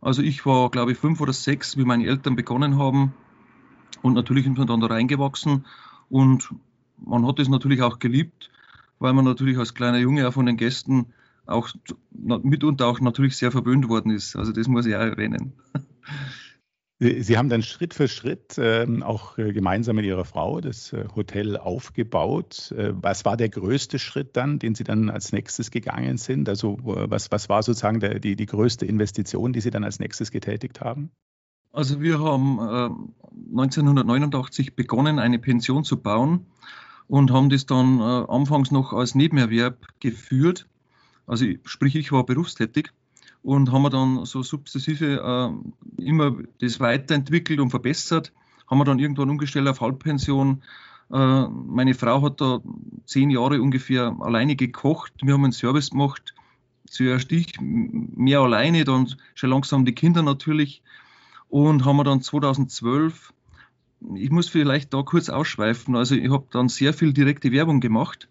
Also 0.00 0.22
ich 0.22 0.46
war, 0.46 0.70
glaube 0.70 0.92
ich, 0.92 0.98
fünf 0.98 1.20
oder 1.20 1.34
sechs, 1.34 1.76
wie 1.76 1.84
meine 1.84 2.06
Eltern 2.06 2.36
begonnen 2.36 2.78
haben. 2.78 3.12
Und 4.02 4.14
natürlich 4.14 4.44
sind 4.44 4.58
wir 4.58 4.66
dann 4.66 4.80
da 4.80 4.88
reingewachsen. 4.88 5.64
Und 6.08 6.50
man 6.98 7.26
hat 7.26 7.38
es 7.38 7.48
natürlich 7.48 7.82
auch 7.82 7.98
geliebt, 7.98 8.50
weil 8.98 9.12
man 9.12 9.24
natürlich 9.24 9.58
als 9.58 9.74
kleiner 9.74 9.98
Junge 9.98 10.26
auch 10.28 10.32
von 10.32 10.46
den 10.46 10.56
Gästen 10.56 11.12
auch 11.46 11.68
mitunter 12.12 12.86
auch 12.86 13.00
natürlich 13.00 13.36
sehr 13.36 13.52
verwöhnt 13.52 13.88
worden 13.88 14.10
ist. 14.10 14.36
Also 14.36 14.52
das 14.52 14.68
muss 14.68 14.86
ich 14.86 14.96
auch 14.96 15.00
erwähnen. 15.00 15.52
Sie 16.98 17.36
haben 17.36 17.50
dann 17.50 17.62
Schritt 17.62 17.92
für 17.92 18.08
Schritt 18.08 18.56
äh, 18.56 18.86
auch 19.02 19.36
äh, 19.36 19.52
gemeinsam 19.52 19.96
mit 19.96 20.06
Ihrer 20.06 20.24
Frau 20.24 20.62
das 20.62 20.94
äh, 20.94 21.04
Hotel 21.14 21.58
aufgebaut. 21.58 22.72
Äh, 22.72 22.92
was 22.94 23.26
war 23.26 23.36
der 23.36 23.50
größte 23.50 23.98
Schritt 23.98 24.34
dann, 24.34 24.58
den 24.58 24.74
Sie 24.74 24.84
dann 24.84 25.10
als 25.10 25.30
nächstes 25.30 25.70
gegangen 25.70 26.16
sind? 26.16 26.48
Also 26.48 26.78
was, 26.80 27.30
was 27.30 27.50
war 27.50 27.62
sozusagen 27.62 28.00
der, 28.00 28.18
die, 28.18 28.34
die 28.34 28.46
größte 28.46 28.86
Investition, 28.86 29.52
die 29.52 29.60
Sie 29.60 29.70
dann 29.70 29.84
als 29.84 30.00
nächstes 30.00 30.30
getätigt 30.30 30.80
haben? 30.80 31.10
Also 31.76 32.00
wir 32.00 32.20
haben 32.20 32.58
1989 33.50 34.68
äh, 34.68 34.70
begonnen, 34.74 35.18
eine 35.18 35.38
Pension 35.38 35.84
zu 35.84 35.98
bauen 35.98 36.46
und 37.06 37.30
haben 37.30 37.50
das 37.50 37.66
dann 37.66 38.00
äh, 38.00 38.02
anfangs 38.02 38.70
noch 38.70 38.94
als 38.94 39.14
Nebenerwerb 39.14 39.86
geführt. 40.00 40.66
Also 41.26 41.44
sprich, 41.66 41.94
ich 41.94 42.12
war 42.12 42.24
berufstätig 42.24 42.92
und 43.42 43.72
haben 43.72 43.82
wir 43.82 43.90
dann 43.90 44.24
so 44.24 44.42
sukzessive 44.42 45.52
äh, 45.98 46.02
immer 46.02 46.38
das 46.62 46.80
weiterentwickelt 46.80 47.60
und 47.60 47.68
verbessert. 47.68 48.32
Haben 48.70 48.78
wir 48.78 48.84
dann 48.86 48.98
irgendwann 48.98 49.28
umgestellt 49.28 49.68
auf 49.68 49.82
Halbpension. 49.82 50.62
Äh, 51.12 51.46
meine 51.48 51.92
Frau 51.92 52.22
hat 52.22 52.40
da 52.40 52.60
zehn 53.04 53.28
Jahre 53.28 53.60
ungefähr 53.60 54.16
alleine 54.20 54.56
gekocht. 54.56 55.12
Wir 55.20 55.34
haben 55.34 55.44
einen 55.44 55.52
Service 55.52 55.90
gemacht. 55.90 56.34
Zuerst 56.88 57.30
ich 57.32 57.52
mehr 57.60 58.40
alleine, 58.40 58.84
dann 58.84 59.14
schon 59.34 59.50
langsam 59.50 59.84
die 59.84 59.94
Kinder 59.94 60.22
natürlich. 60.22 60.82
Und 61.48 61.84
haben 61.84 61.96
wir 61.96 62.04
dann 62.04 62.20
2012, 62.20 63.32
ich 64.14 64.30
muss 64.30 64.48
vielleicht 64.48 64.92
da 64.92 65.02
kurz 65.02 65.28
ausschweifen, 65.28 65.96
also 65.96 66.14
ich 66.14 66.30
habe 66.30 66.46
dann 66.50 66.68
sehr 66.68 66.92
viel 66.92 67.12
direkte 67.12 67.52
Werbung 67.52 67.80
gemacht, 67.80 68.28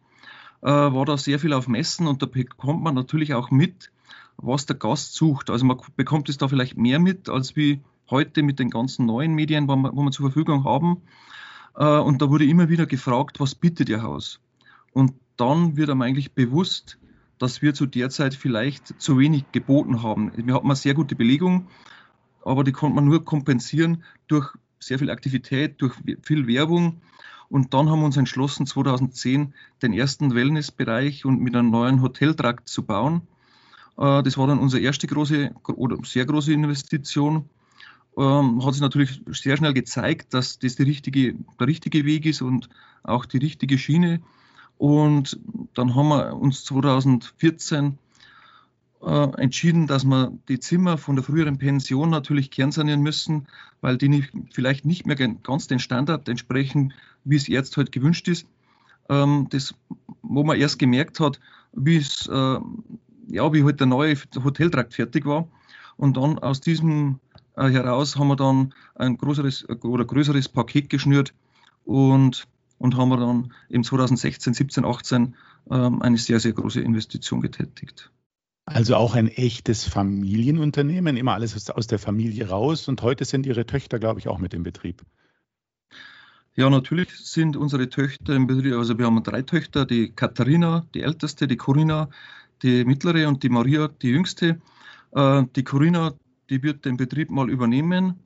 äh, 0.62 0.68
war 0.68 1.06
da 1.06 1.18
sehr 1.18 1.40
viel 1.40 1.54
auf 1.54 1.68
Messen 1.68 2.08
und 2.08 2.22
da 2.22 2.26
bekommt 2.26 2.84
man 2.84 2.96
natürlich 2.96 3.34
auch 3.34 3.52
mit, 3.52 3.92
was 4.38 4.66
der 4.66 4.76
Gast 4.76 5.14
sucht. 5.14 5.50
Also 5.50 5.66
man 5.66 5.80
bekommt 5.96 6.30
es 6.30 6.38
da 6.38 6.48
vielleicht 6.48 6.78
mehr 6.78 7.00
mit, 7.00 7.30
als 7.30 7.56
wie 7.56 7.82
heute 8.10 8.44
mit 8.44 8.60
den 8.60 8.70
ganzen 8.70 9.06
neuen 9.06 9.34
Medien, 9.34 9.68
wo 9.68 9.76
wir, 9.76 10.12
zur 10.12 10.32
Verfügung 10.32 10.64
haben. 10.64 11.02
Äh, 11.76 11.86
und 12.00 12.22
da 12.22 12.30
wurde 12.30 12.46
immer 12.46 12.70
wieder 12.70 12.86
gefragt, 12.86 13.40
was 13.40 13.56
bietet 13.56 13.90
Ihr 13.90 14.04
Haus? 14.04 14.40
Und 14.92 15.14
dann 15.38 15.78
wird 15.78 15.90
einem 15.90 16.02
eigentlich 16.02 16.34
bewusst, 16.34 16.98
dass 17.38 17.62
wir 17.62 17.74
zu 17.74 17.86
der 17.86 18.10
Zeit 18.10 18.34
vielleicht 18.34 19.00
zu 19.02 19.20
wenig 19.20 19.52
geboten 19.52 20.02
haben. 20.02 20.32
Wir 20.36 20.54
hatten 20.54 20.68
eine 20.68 20.76
sehr 20.76 20.94
gute 20.94 21.16
Belegung, 21.16 21.68
aber 22.46 22.64
die 22.64 22.72
konnte 22.72 22.96
man 22.96 23.06
nur 23.06 23.26
kompensieren 23.26 24.04
durch 24.28 24.54
sehr 24.80 25.00
viel 25.00 25.10
Aktivität, 25.10 25.82
durch 25.82 25.94
viel 26.22 26.48
Werbung. 26.48 27.02
Und 27.50 27.74
dann 27.74 27.90
haben 27.90 28.00
wir 28.00 28.06
uns 28.06 28.18
entschlossen, 28.18 28.66
2010 28.66 29.54
den 29.82 29.94
ersten 29.94 30.34
Wellnessbereich 30.34 31.26
und 31.26 31.42
mit 31.42 31.56
einem 31.56 31.72
neuen 31.72 32.02
Hoteltrakt 32.02 32.70
zu 32.70 32.84
bauen. 32.84 33.22
Äh, 33.98 34.24
das 34.24 34.38
war 34.38 34.48
dann 34.48 34.60
unsere 34.60 34.82
erste 34.82 35.08
große 35.08 35.52
oder 35.76 35.98
sehr 36.04 36.26
große 36.26 36.54
Investition. 36.54 37.50
Ähm, 38.18 38.66
hat 38.66 38.74
sich 38.74 38.82
natürlich 38.82 39.22
sehr 39.28 39.58
schnell 39.58 39.74
gezeigt, 39.74 40.34
dass 40.34 40.60
das 40.60 40.80
richtige, 40.80 41.36
der 41.60 41.68
richtige 41.68 42.06
Weg 42.06 42.26
ist 42.26 42.42
und 42.42 42.70
auch 43.04 43.26
die 43.26 43.40
richtige 43.40 43.78
Schiene. 43.78 44.22
Und 44.78 45.40
dann 45.74 45.96
haben 45.96 46.10
wir 46.10 46.36
uns 46.36 46.64
2014 46.66 47.98
äh, 49.06 49.42
entschieden, 49.42 49.88
dass 49.88 50.04
wir 50.04 50.34
die 50.50 50.60
Zimmer 50.60 50.98
von 50.98 51.16
der 51.16 51.24
früheren 51.24 51.58
Pension 51.58 52.10
natürlich 52.10 52.52
kernsanieren 52.52 53.02
müssen, 53.02 53.48
weil 53.82 53.98
die 53.98 54.10
nicht, 54.10 54.32
vielleicht 54.52 54.86
nicht 54.86 55.06
mehr 55.06 55.16
ganz 55.16 55.68
den 55.68 55.80
Standard 55.80 56.28
entsprechen, 56.28 56.94
wie 57.24 57.36
es 57.36 57.48
jetzt 57.48 57.78
halt 57.78 57.92
gewünscht 57.92 58.28
ist. 58.28 58.48
Ähm, 59.10 59.48
das, 59.52 59.76
wo 60.22 60.44
man 60.44 60.60
erst 60.60 60.80
gemerkt 60.80 61.20
hat, 61.20 61.40
wie 61.74 61.98
es 61.98 62.28
äh, 62.28 62.60
ja, 63.28 63.52
wie 63.54 63.64
halt 63.64 63.80
der 63.80 63.88
neue 63.88 64.16
Hoteltrakt 64.44 64.94
fertig 64.94 65.26
war. 65.26 65.48
Und 65.98 66.18
dann 66.18 66.40
aus 66.40 66.62
diesem 66.62 67.20
äh, 67.56 67.70
heraus 67.70 68.18
haben 68.18 68.28
wir 68.28 68.36
dann 68.36 68.74
ein 68.96 69.18
größeres 69.18 69.68
oder 69.70 70.06
größeres 70.06 70.50
Paket 70.50 70.90
geschnürt 70.90 71.34
und, 71.86 72.48
und 72.78 72.98
haben 72.98 73.10
wir 73.10 73.18
dann 73.18 73.54
im 73.70 73.84
2016, 73.84 74.54
17, 74.54 74.86
18 74.86 75.36
ähm, 75.72 76.02
eine 76.02 76.18
sehr, 76.18 76.40
sehr 76.40 76.54
große 76.54 76.82
Investition 76.82 77.42
getätigt. 77.42 78.12
Also 78.66 78.96
auch 78.96 79.14
ein 79.14 79.28
echtes 79.28 79.84
Familienunternehmen, 79.84 81.18
immer 81.18 81.34
alles 81.34 81.70
aus 81.70 81.88
der 81.88 82.00
Familie 82.00 82.50
raus. 82.50 82.88
Und 82.88 83.04
heute 83.04 83.24
sind 83.24 83.46
Ihre 83.46 83.68
Töchter, 83.68 84.00
glaube 84.00 84.20
ich, 84.20 84.28
auch 84.28 84.40
mit 84.40 84.56
im 84.56 84.64
Betrieb. 84.64 85.04
Ja, 86.56 86.70
natürlich 86.70 87.10
sind 87.16 87.58
unsere 87.58 87.90
Töchter 87.90 88.34
im 88.34 88.48
Betrieb, 88.48 88.74
also 88.76 88.98
wir 88.98 89.06
haben 89.06 89.22
drei 89.22 89.42
Töchter, 89.42 89.86
die 89.86 90.12
Katharina, 90.12 90.86
die 90.94 91.02
älteste, 91.02 91.48
die 91.48 91.58
Corinna, 91.58 92.10
die 92.64 92.86
mittlere 92.86 93.28
und 93.28 93.44
die 93.44 93.50
Maria, 93.50 93.90
die 93.90 94.10
jüngste. 94.10 94.62
Äh, 95.12 95.44
die 95.56 95.64
Corinna, 95.64 96.14
die 96.50 96.64
wird 96.64 96.86
den 96.86 96.98
Betrieb 96.98 97.30
mal 97.30 97.50
übernehmen. 97.50 98.24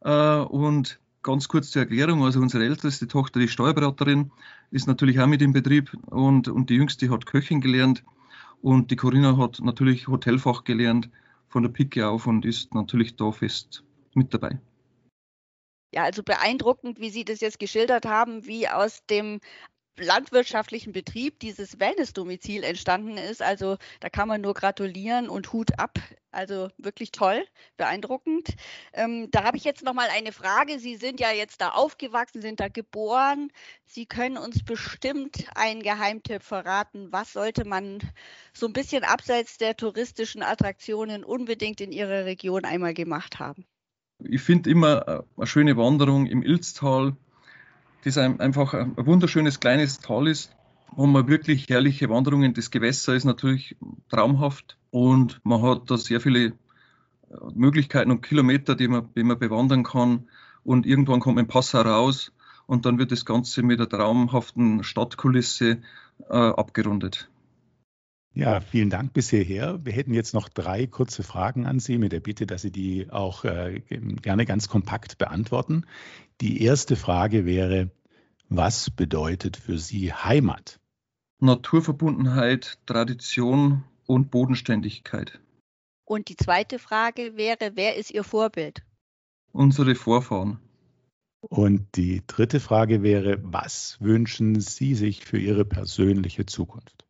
Äh, 0.00 0.36
und 0.36 1.00
ganz 1.22 1.48
kurz 1.48 1.70
zur 1.70 1.82
Erklärung, 1.82 2.24
also 2.24 2.40
unsere 2.40 2.64
älteste 2.64 3.08
Tochter, 3.08 3.40
die 3.40 3.48
Steuerberaterin, 3.48 4.30
ist 4.70 4.86
natürlich 4.86 5.20
auch 5.20 5.26
mit 5.26 5.42
im 5.42 5.52
Betrieb 5.52 5.92
und, 6.06 6.48
und 6.48 6.70
die 6.70 6.76
jüngste 6.76 7.10
hat 7.10 7.26
Köchin 7.26 7.60
gelernt 7.60 8.04
und 8.62 8.90
die 8.90 8.96
Corinna 8.96 9.36
hat 9.36 9.60
natürlich 9.60 10.08
Hotelfach 10.08 10.64
gelernt 10.64 11.10
von 11.48 11.62
der 11.62 11.70
Pike 11.70 12.08
auf 12.08 12.26
und 12.26 12.44
ist 12.46 12.74
natürlich 12.74 13.16
da 13.16 13.30
fest 13.32 13.84
mit 14.14 14.32
dabei. 14.32 14.58
Ja, 15.94 16.04
also 16.04 16.22
beeindruckend, 16.22 17.00
wie 17.00 17.10
Sie 17.10 17.24
das 17.24 17.40
jetzt 17.40 17.58
geschildert 17.58 18.06
haben, 18.06 18.46
wie 18.46 18.66
aus 18.68 19.04
dem 19.06 19.40
landwirtschaftlichen 19.98 20.92
Betrieb 20.92 21.38
dieses 21.40 21.78
Wellness-Domizil 21.78 22.64
entstanden 22.64 23.16
ist. 23.18 23.42
Also 23.42 23.76
da 24.00 24.08
kann 24.08 24.28
man 24.28 24.40
nur 24.40 24.54
gratulieren 24.54 25.28
und 25.28 25.52
Hut 25.52 25.78
ab. 25.78 25.98
Also 26.30 26.68
wirklich 26.78 27.12
toll, 27.12 27.44
beeindruckend. 27.76 28.54
Ähm, 28.94 29.30
da 29.30 29.44
habe 29.44 29.58
ich 29.58 29.64
jetzt 29.64 29.84
noch 29.84 29.92
mal 29.92 30.08
eine 30.10 30.32
Frage. 30.32 30.78
Sie 30.78 30.96
sind 30.96 31.20
ja 31.20 31.30
jetzt 31.30 31.60
da 31.60 31.70
aufgewachsen, 31.70 32.40
sind 32.40 32.58
da 32.58 32.68
geboren. 32.68 33.52
Sie 33.84 34.06
können 34.06 34.38
uns 34.38 34.64
bestimmt 34.64 35.44
einen 35.54 35.82
Geheimtipp 35.82 36.42
verraten. 36.42 37.12
Was 37.12 37.34
sollte 37.34 37.66
man 37.66 37.98
so 38.54 38.66
ein 38.66 38.72
bisschen 38.72 39.04
abseits 39.04 39.58
der 39.58 39.76
touristischen 39.76 40.42
Attraktionen 40.42 41.22
unbedingt 41.22 41.82
in 41.82 41.92
Ihrer 41.92 42.24
Region 42.24 42.64
einmal 42.64 42.94
gemacht 42.94 43.38
haben? 43.38 43.66
Ich 44.24 44.40
finde 44.40 44.70
immer 44.70 45.08
äh, 45.08 45.22
eine 45.36 45.46
schöne 45.46 45.76
Wanderung 45.76 46.26
im 46.26 46.42
Ilztal 46.42 47.14
das 48.04 48.18
einfach 48.18 48.74
ein 48.74 48.94
wunderschönes 48.96 49.60
kleines 49.60 49.98
Tal 50.00 50.28
ist, 50.28 50.54
wo 50.94 51.06
man 51.06 51.28
wirklich 51.28 51.68
herrliche 51.68 52.10
Wanderungen. 52.10 52.54
Das 52.54 52.70
Gewässer 52.70 53.14
ist 53.14 53.24
natürlich 53.24 53.76
traumhaft 54.10 54.76
und 54.90 55.40
man 55.44 55.62
hat 55.62 55.90
da 55.90 55.96
sehr 55.96 56.20
viele 56.20 56.46
äh, 56.46 56.52
Möglichkeiten 57.54 58.10
und 58.10 58.22
Kilometer, 58.22 58.74
die 58.74 58.88
man, 58.88 59.08
die 59.16 59.22
man 59.22 59.38
bewandern 59.38 59.84
kann. 59.84 60.28
Und 60.64 60.86
irgendwann 60.86 61.20
kommt 61.20 61.38
ein 61.38 61.48
Pass 61.48 61.74
heraus 61.74 62.32
und 62.66 62.86
dann 62.86 62.98
wird 62.98 63.10
das 63.10 63.24
Ganze 63.24 63.62
mit 63.62 63.80
der 63.80 63.88
traumhaften 63.88 64.84
Stadtkulisse 64.84 65.78
äh, 66.28 66.34
abgerundet. 66.36 67.28
Ja, 68.34 68.60
vielen 68.60 68.88
Dank 68.88 69.12
bis 69.12 69.28
hierher. 69.28 69.84
Wir 69.84 69.92
hätten 69.92 70.14
jetzt 70.14 70.32
noch 70.32 70.48
drei 70.48 70.86
kurze 70.86 71.22
Fragen 71.22 71.66
an 71.66 71.80
Sie 71.80 71.98
mit 71.98 72.12
der 72.12 72.20
Bitte, 72.20 72.46
dass 72.46 72.62
Sie 72.62 72.70
die 72.70 73.10
auch 73.10 73.44
äh, 73.44 73.82
gerne 74.22 74.46
ganz 74.46 74.68
kompakt 74.68 75.18
beantworten. 75.18 75.84
Die 76.40 76.62
erste 76.62 76.96
Frage 76.96 77.44
wäre, 77.44 77.90
was 78.48 78.90
bedeutet 78.90 79.58
für 79.58 79.78
Sie 79.78 80.14
Heimat? 80.14 80.80
Naturverbundenheit, 81.40 82.78
Tradition 82.86 83.84
und 84.06 84.30
Bodenständigkeit. 84.30 85.40
Und 86.04 86.28
die 86.28 86.36
zweite 86.36 86.78
Frage 86.78 87.36
wäre, 87.36 87.72
wer 87.74 87.96
ist 87.96 88.10
Ihr 88.10 88.24
Vorbild? 88.24 88.82
Unsere 89.52 89.94
Vorfahren. 89.94 90.58
Und 91.40 91.96
die 91.96 92.22
dritte 92.26 92.60
Frage 92.60 93.02
wäre, 93.02 93.38
was 93.42 93.98
wünschen 94.00 94.60
Sie 94.60 94.94
sich 94.94 95.24
für 95.24 95.38
Ihre 95.38 95.64
persönliche 95.64 96.46
Zukunft? 96.46 97.04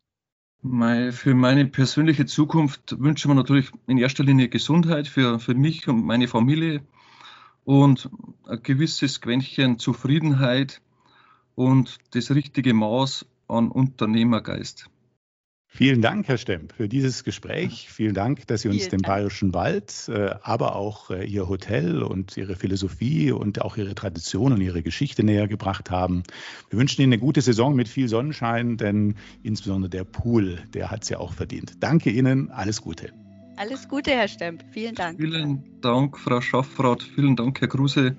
Für 0.65 1.35
meine 1.35 1.65
persönliche 1.65 2.25
Zukunft 2.25 2.95
wünsche 2.97 3.27
mir 3.27 3.35
natürlich 3.35 3.69
in 3.85 3.97
erster 3.97 4.23
Linie 4.23 4.47
Gesundheit 4.47 5.09
für, 5.09 5.37
für 5.37 5.55
mich 5.55 5.89
und 5.89 6.05
meine 6.05 6.29
Familie 6.29 6.81
und 7.65 8.09
ein 8.47 8.63
gewisses 8.63 9.19
Quäntchen 9.19 9.77
Zufriedenheit 9.77 10.81
und 11.55 11.97
das 12.11 12.31
richtige 12.31 12.73
Maß 12.73 13.25
an 13.49 13.71
Unternehmergeist. 13.71 14.89
Vielen 15.75 16.03
Dank, 16.03 16.27
Herr 16.27 16.37
Stemp, 16.37 16.71
für 16.73 16.87
dieses 16.87 17.23
Gespräch. 17.23 17.87
Vielen 17.89 18.13
Dank, 18.13 18.45
dass 18.45 18.61
Sie 18.61 18.67
uns 18.67 18.77
Vielen 18.77 18.91
den 18.91 19.01
Dank. 19.01 19.15
Bayerischen 19.15 19.55
Wald, 19.55 20.07
äh, 20.07 20.35
aber 20.43 20.75
auch 20.75 21.09
äh, 21.09 21.25
Ihr 21.25 21.49
Hotel 21.49 22.03
und 22.03 22.37
Ihre 22.37 22.55
Philosophie 22.55 23.31
und 23.31 23.59
auch 23.59 23.75
Ihre 23.75 23.95
Tradition 23.95 24.53
und 24.53 24.61
Ihre 24.61 24.83
Geschichte 24.83 25.23
näher 25.23 25.47
gebracht 25.47 25.89
haben. 25.89 26.21
Wir 26.69 26.77
wünschen 26.77 27.01
Ihnen 27.01 27.13
eine 27.13 27.19
gute 27.19 27.41
Saison 27.41 27.75
mit 27.75 27.87
viel 27.87 28.07
Sonnenschein, 28.07 28.77
denn 28.77 29.15
insbesondere 29.41 29.89
der 29.89 30.03
Pool, 30.03 30.59
der 30.75 30.91
hat 30.91 31.03
es 31.03 31.09
ja 31.09 31.17
auch 31.17 31.33
verdient. 31.33 31.73
Danke 31.79 32.11
Ihnen, 32.11 32.51
alles 32.51 32.79
Gute. 32.79 33.11
Alles 33.55 33.87
Gute, 33.87 34.11
Herr 34.11 34.27
Stemp. 34.27 34.63
Vielen 34.69 34.93
Dank. 34.93 35.19
Vielen 35.19 35.63
Dank, 35.81 36.19
Frau 36.19 36.39
Schaffrath. 36.39 37.01
Vielen 37.01 37.35
Dank, 37.35 37.59
Herr 37.61 37.67
Kruse, 37.67 38.15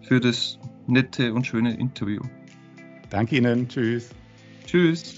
für 0.00 0.20
das 0.20 0.58
nette 0.86 1.34
und 1.34 1.46
schöne 1.46 1.78
Interview. 1.78 2.22
Danke 3.10 3.36
Ihnen. 3.36 3.68
Tschüss. 3.68 4.08
Tschüss. 4.66 5.16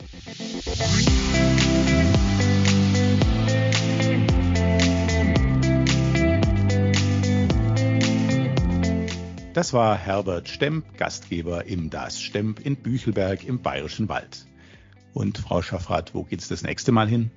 Das 9.56 9.72
war 9.72 9.96
Herbert 9.96 10.50
Stemp, 10.50 10.98
Gastgeber 10.98 11.64
im 11.64 11.88
Das 11.88 12.20
Stemp 12.20 12.60
in 12.60 12.76
Büchelberg 12.76 13.42
im 13.42 13.62
Bayerischen 13.62 14.06
Wald. 14.10 14.44
Und 15.14 15.38
Frau 15.38 15.62
Schaffrath, 15.62 16.14
wo 16.14 16.24
geht's 16.24 16.48
das 16.48 16.60
nächste 16.60 16.92
Mal 16.92 17.08
hin? 17.08 17.30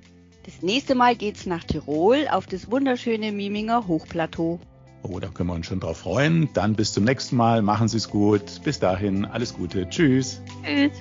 Das 0.44 0.60
nächste 0.60 0.94
Mal 0.94 1.16
geht's 1.16 1.46
nach 1.46 1.64
Tirol 1.64 2.28
auf 2.30 2.46
das 2.46 2.70
wunderschöne 2.70 3.32
Miminger 3.32 3.86
Hochplateau. 3.86 4.60
Oh, 5.02 5.18
da 5.18 5.28
können 5.28 5.48
wir 5.48 5.54
uns 5.54 5.64
schon 5.64 5.80
drauf 5.80 5.96
freuen. 5.96 6.50
Dann 6.52 6.74
bis 6.74 6.92
zum 6.92 7.04
nächsten 7.04 7.36
Mal. 7.36 7.62
Machen 7.62 7.88
Sie 7.88 7.96
es 7.96 8.10
gut. 8.10 8.60
Bis 8.64 8.78
dahin, 8.78 9.24
alles 9.24 9.54
Gute. 9.54 9.88
Tschüss. 9.88 10.42
Tschüss. 10.62 10.92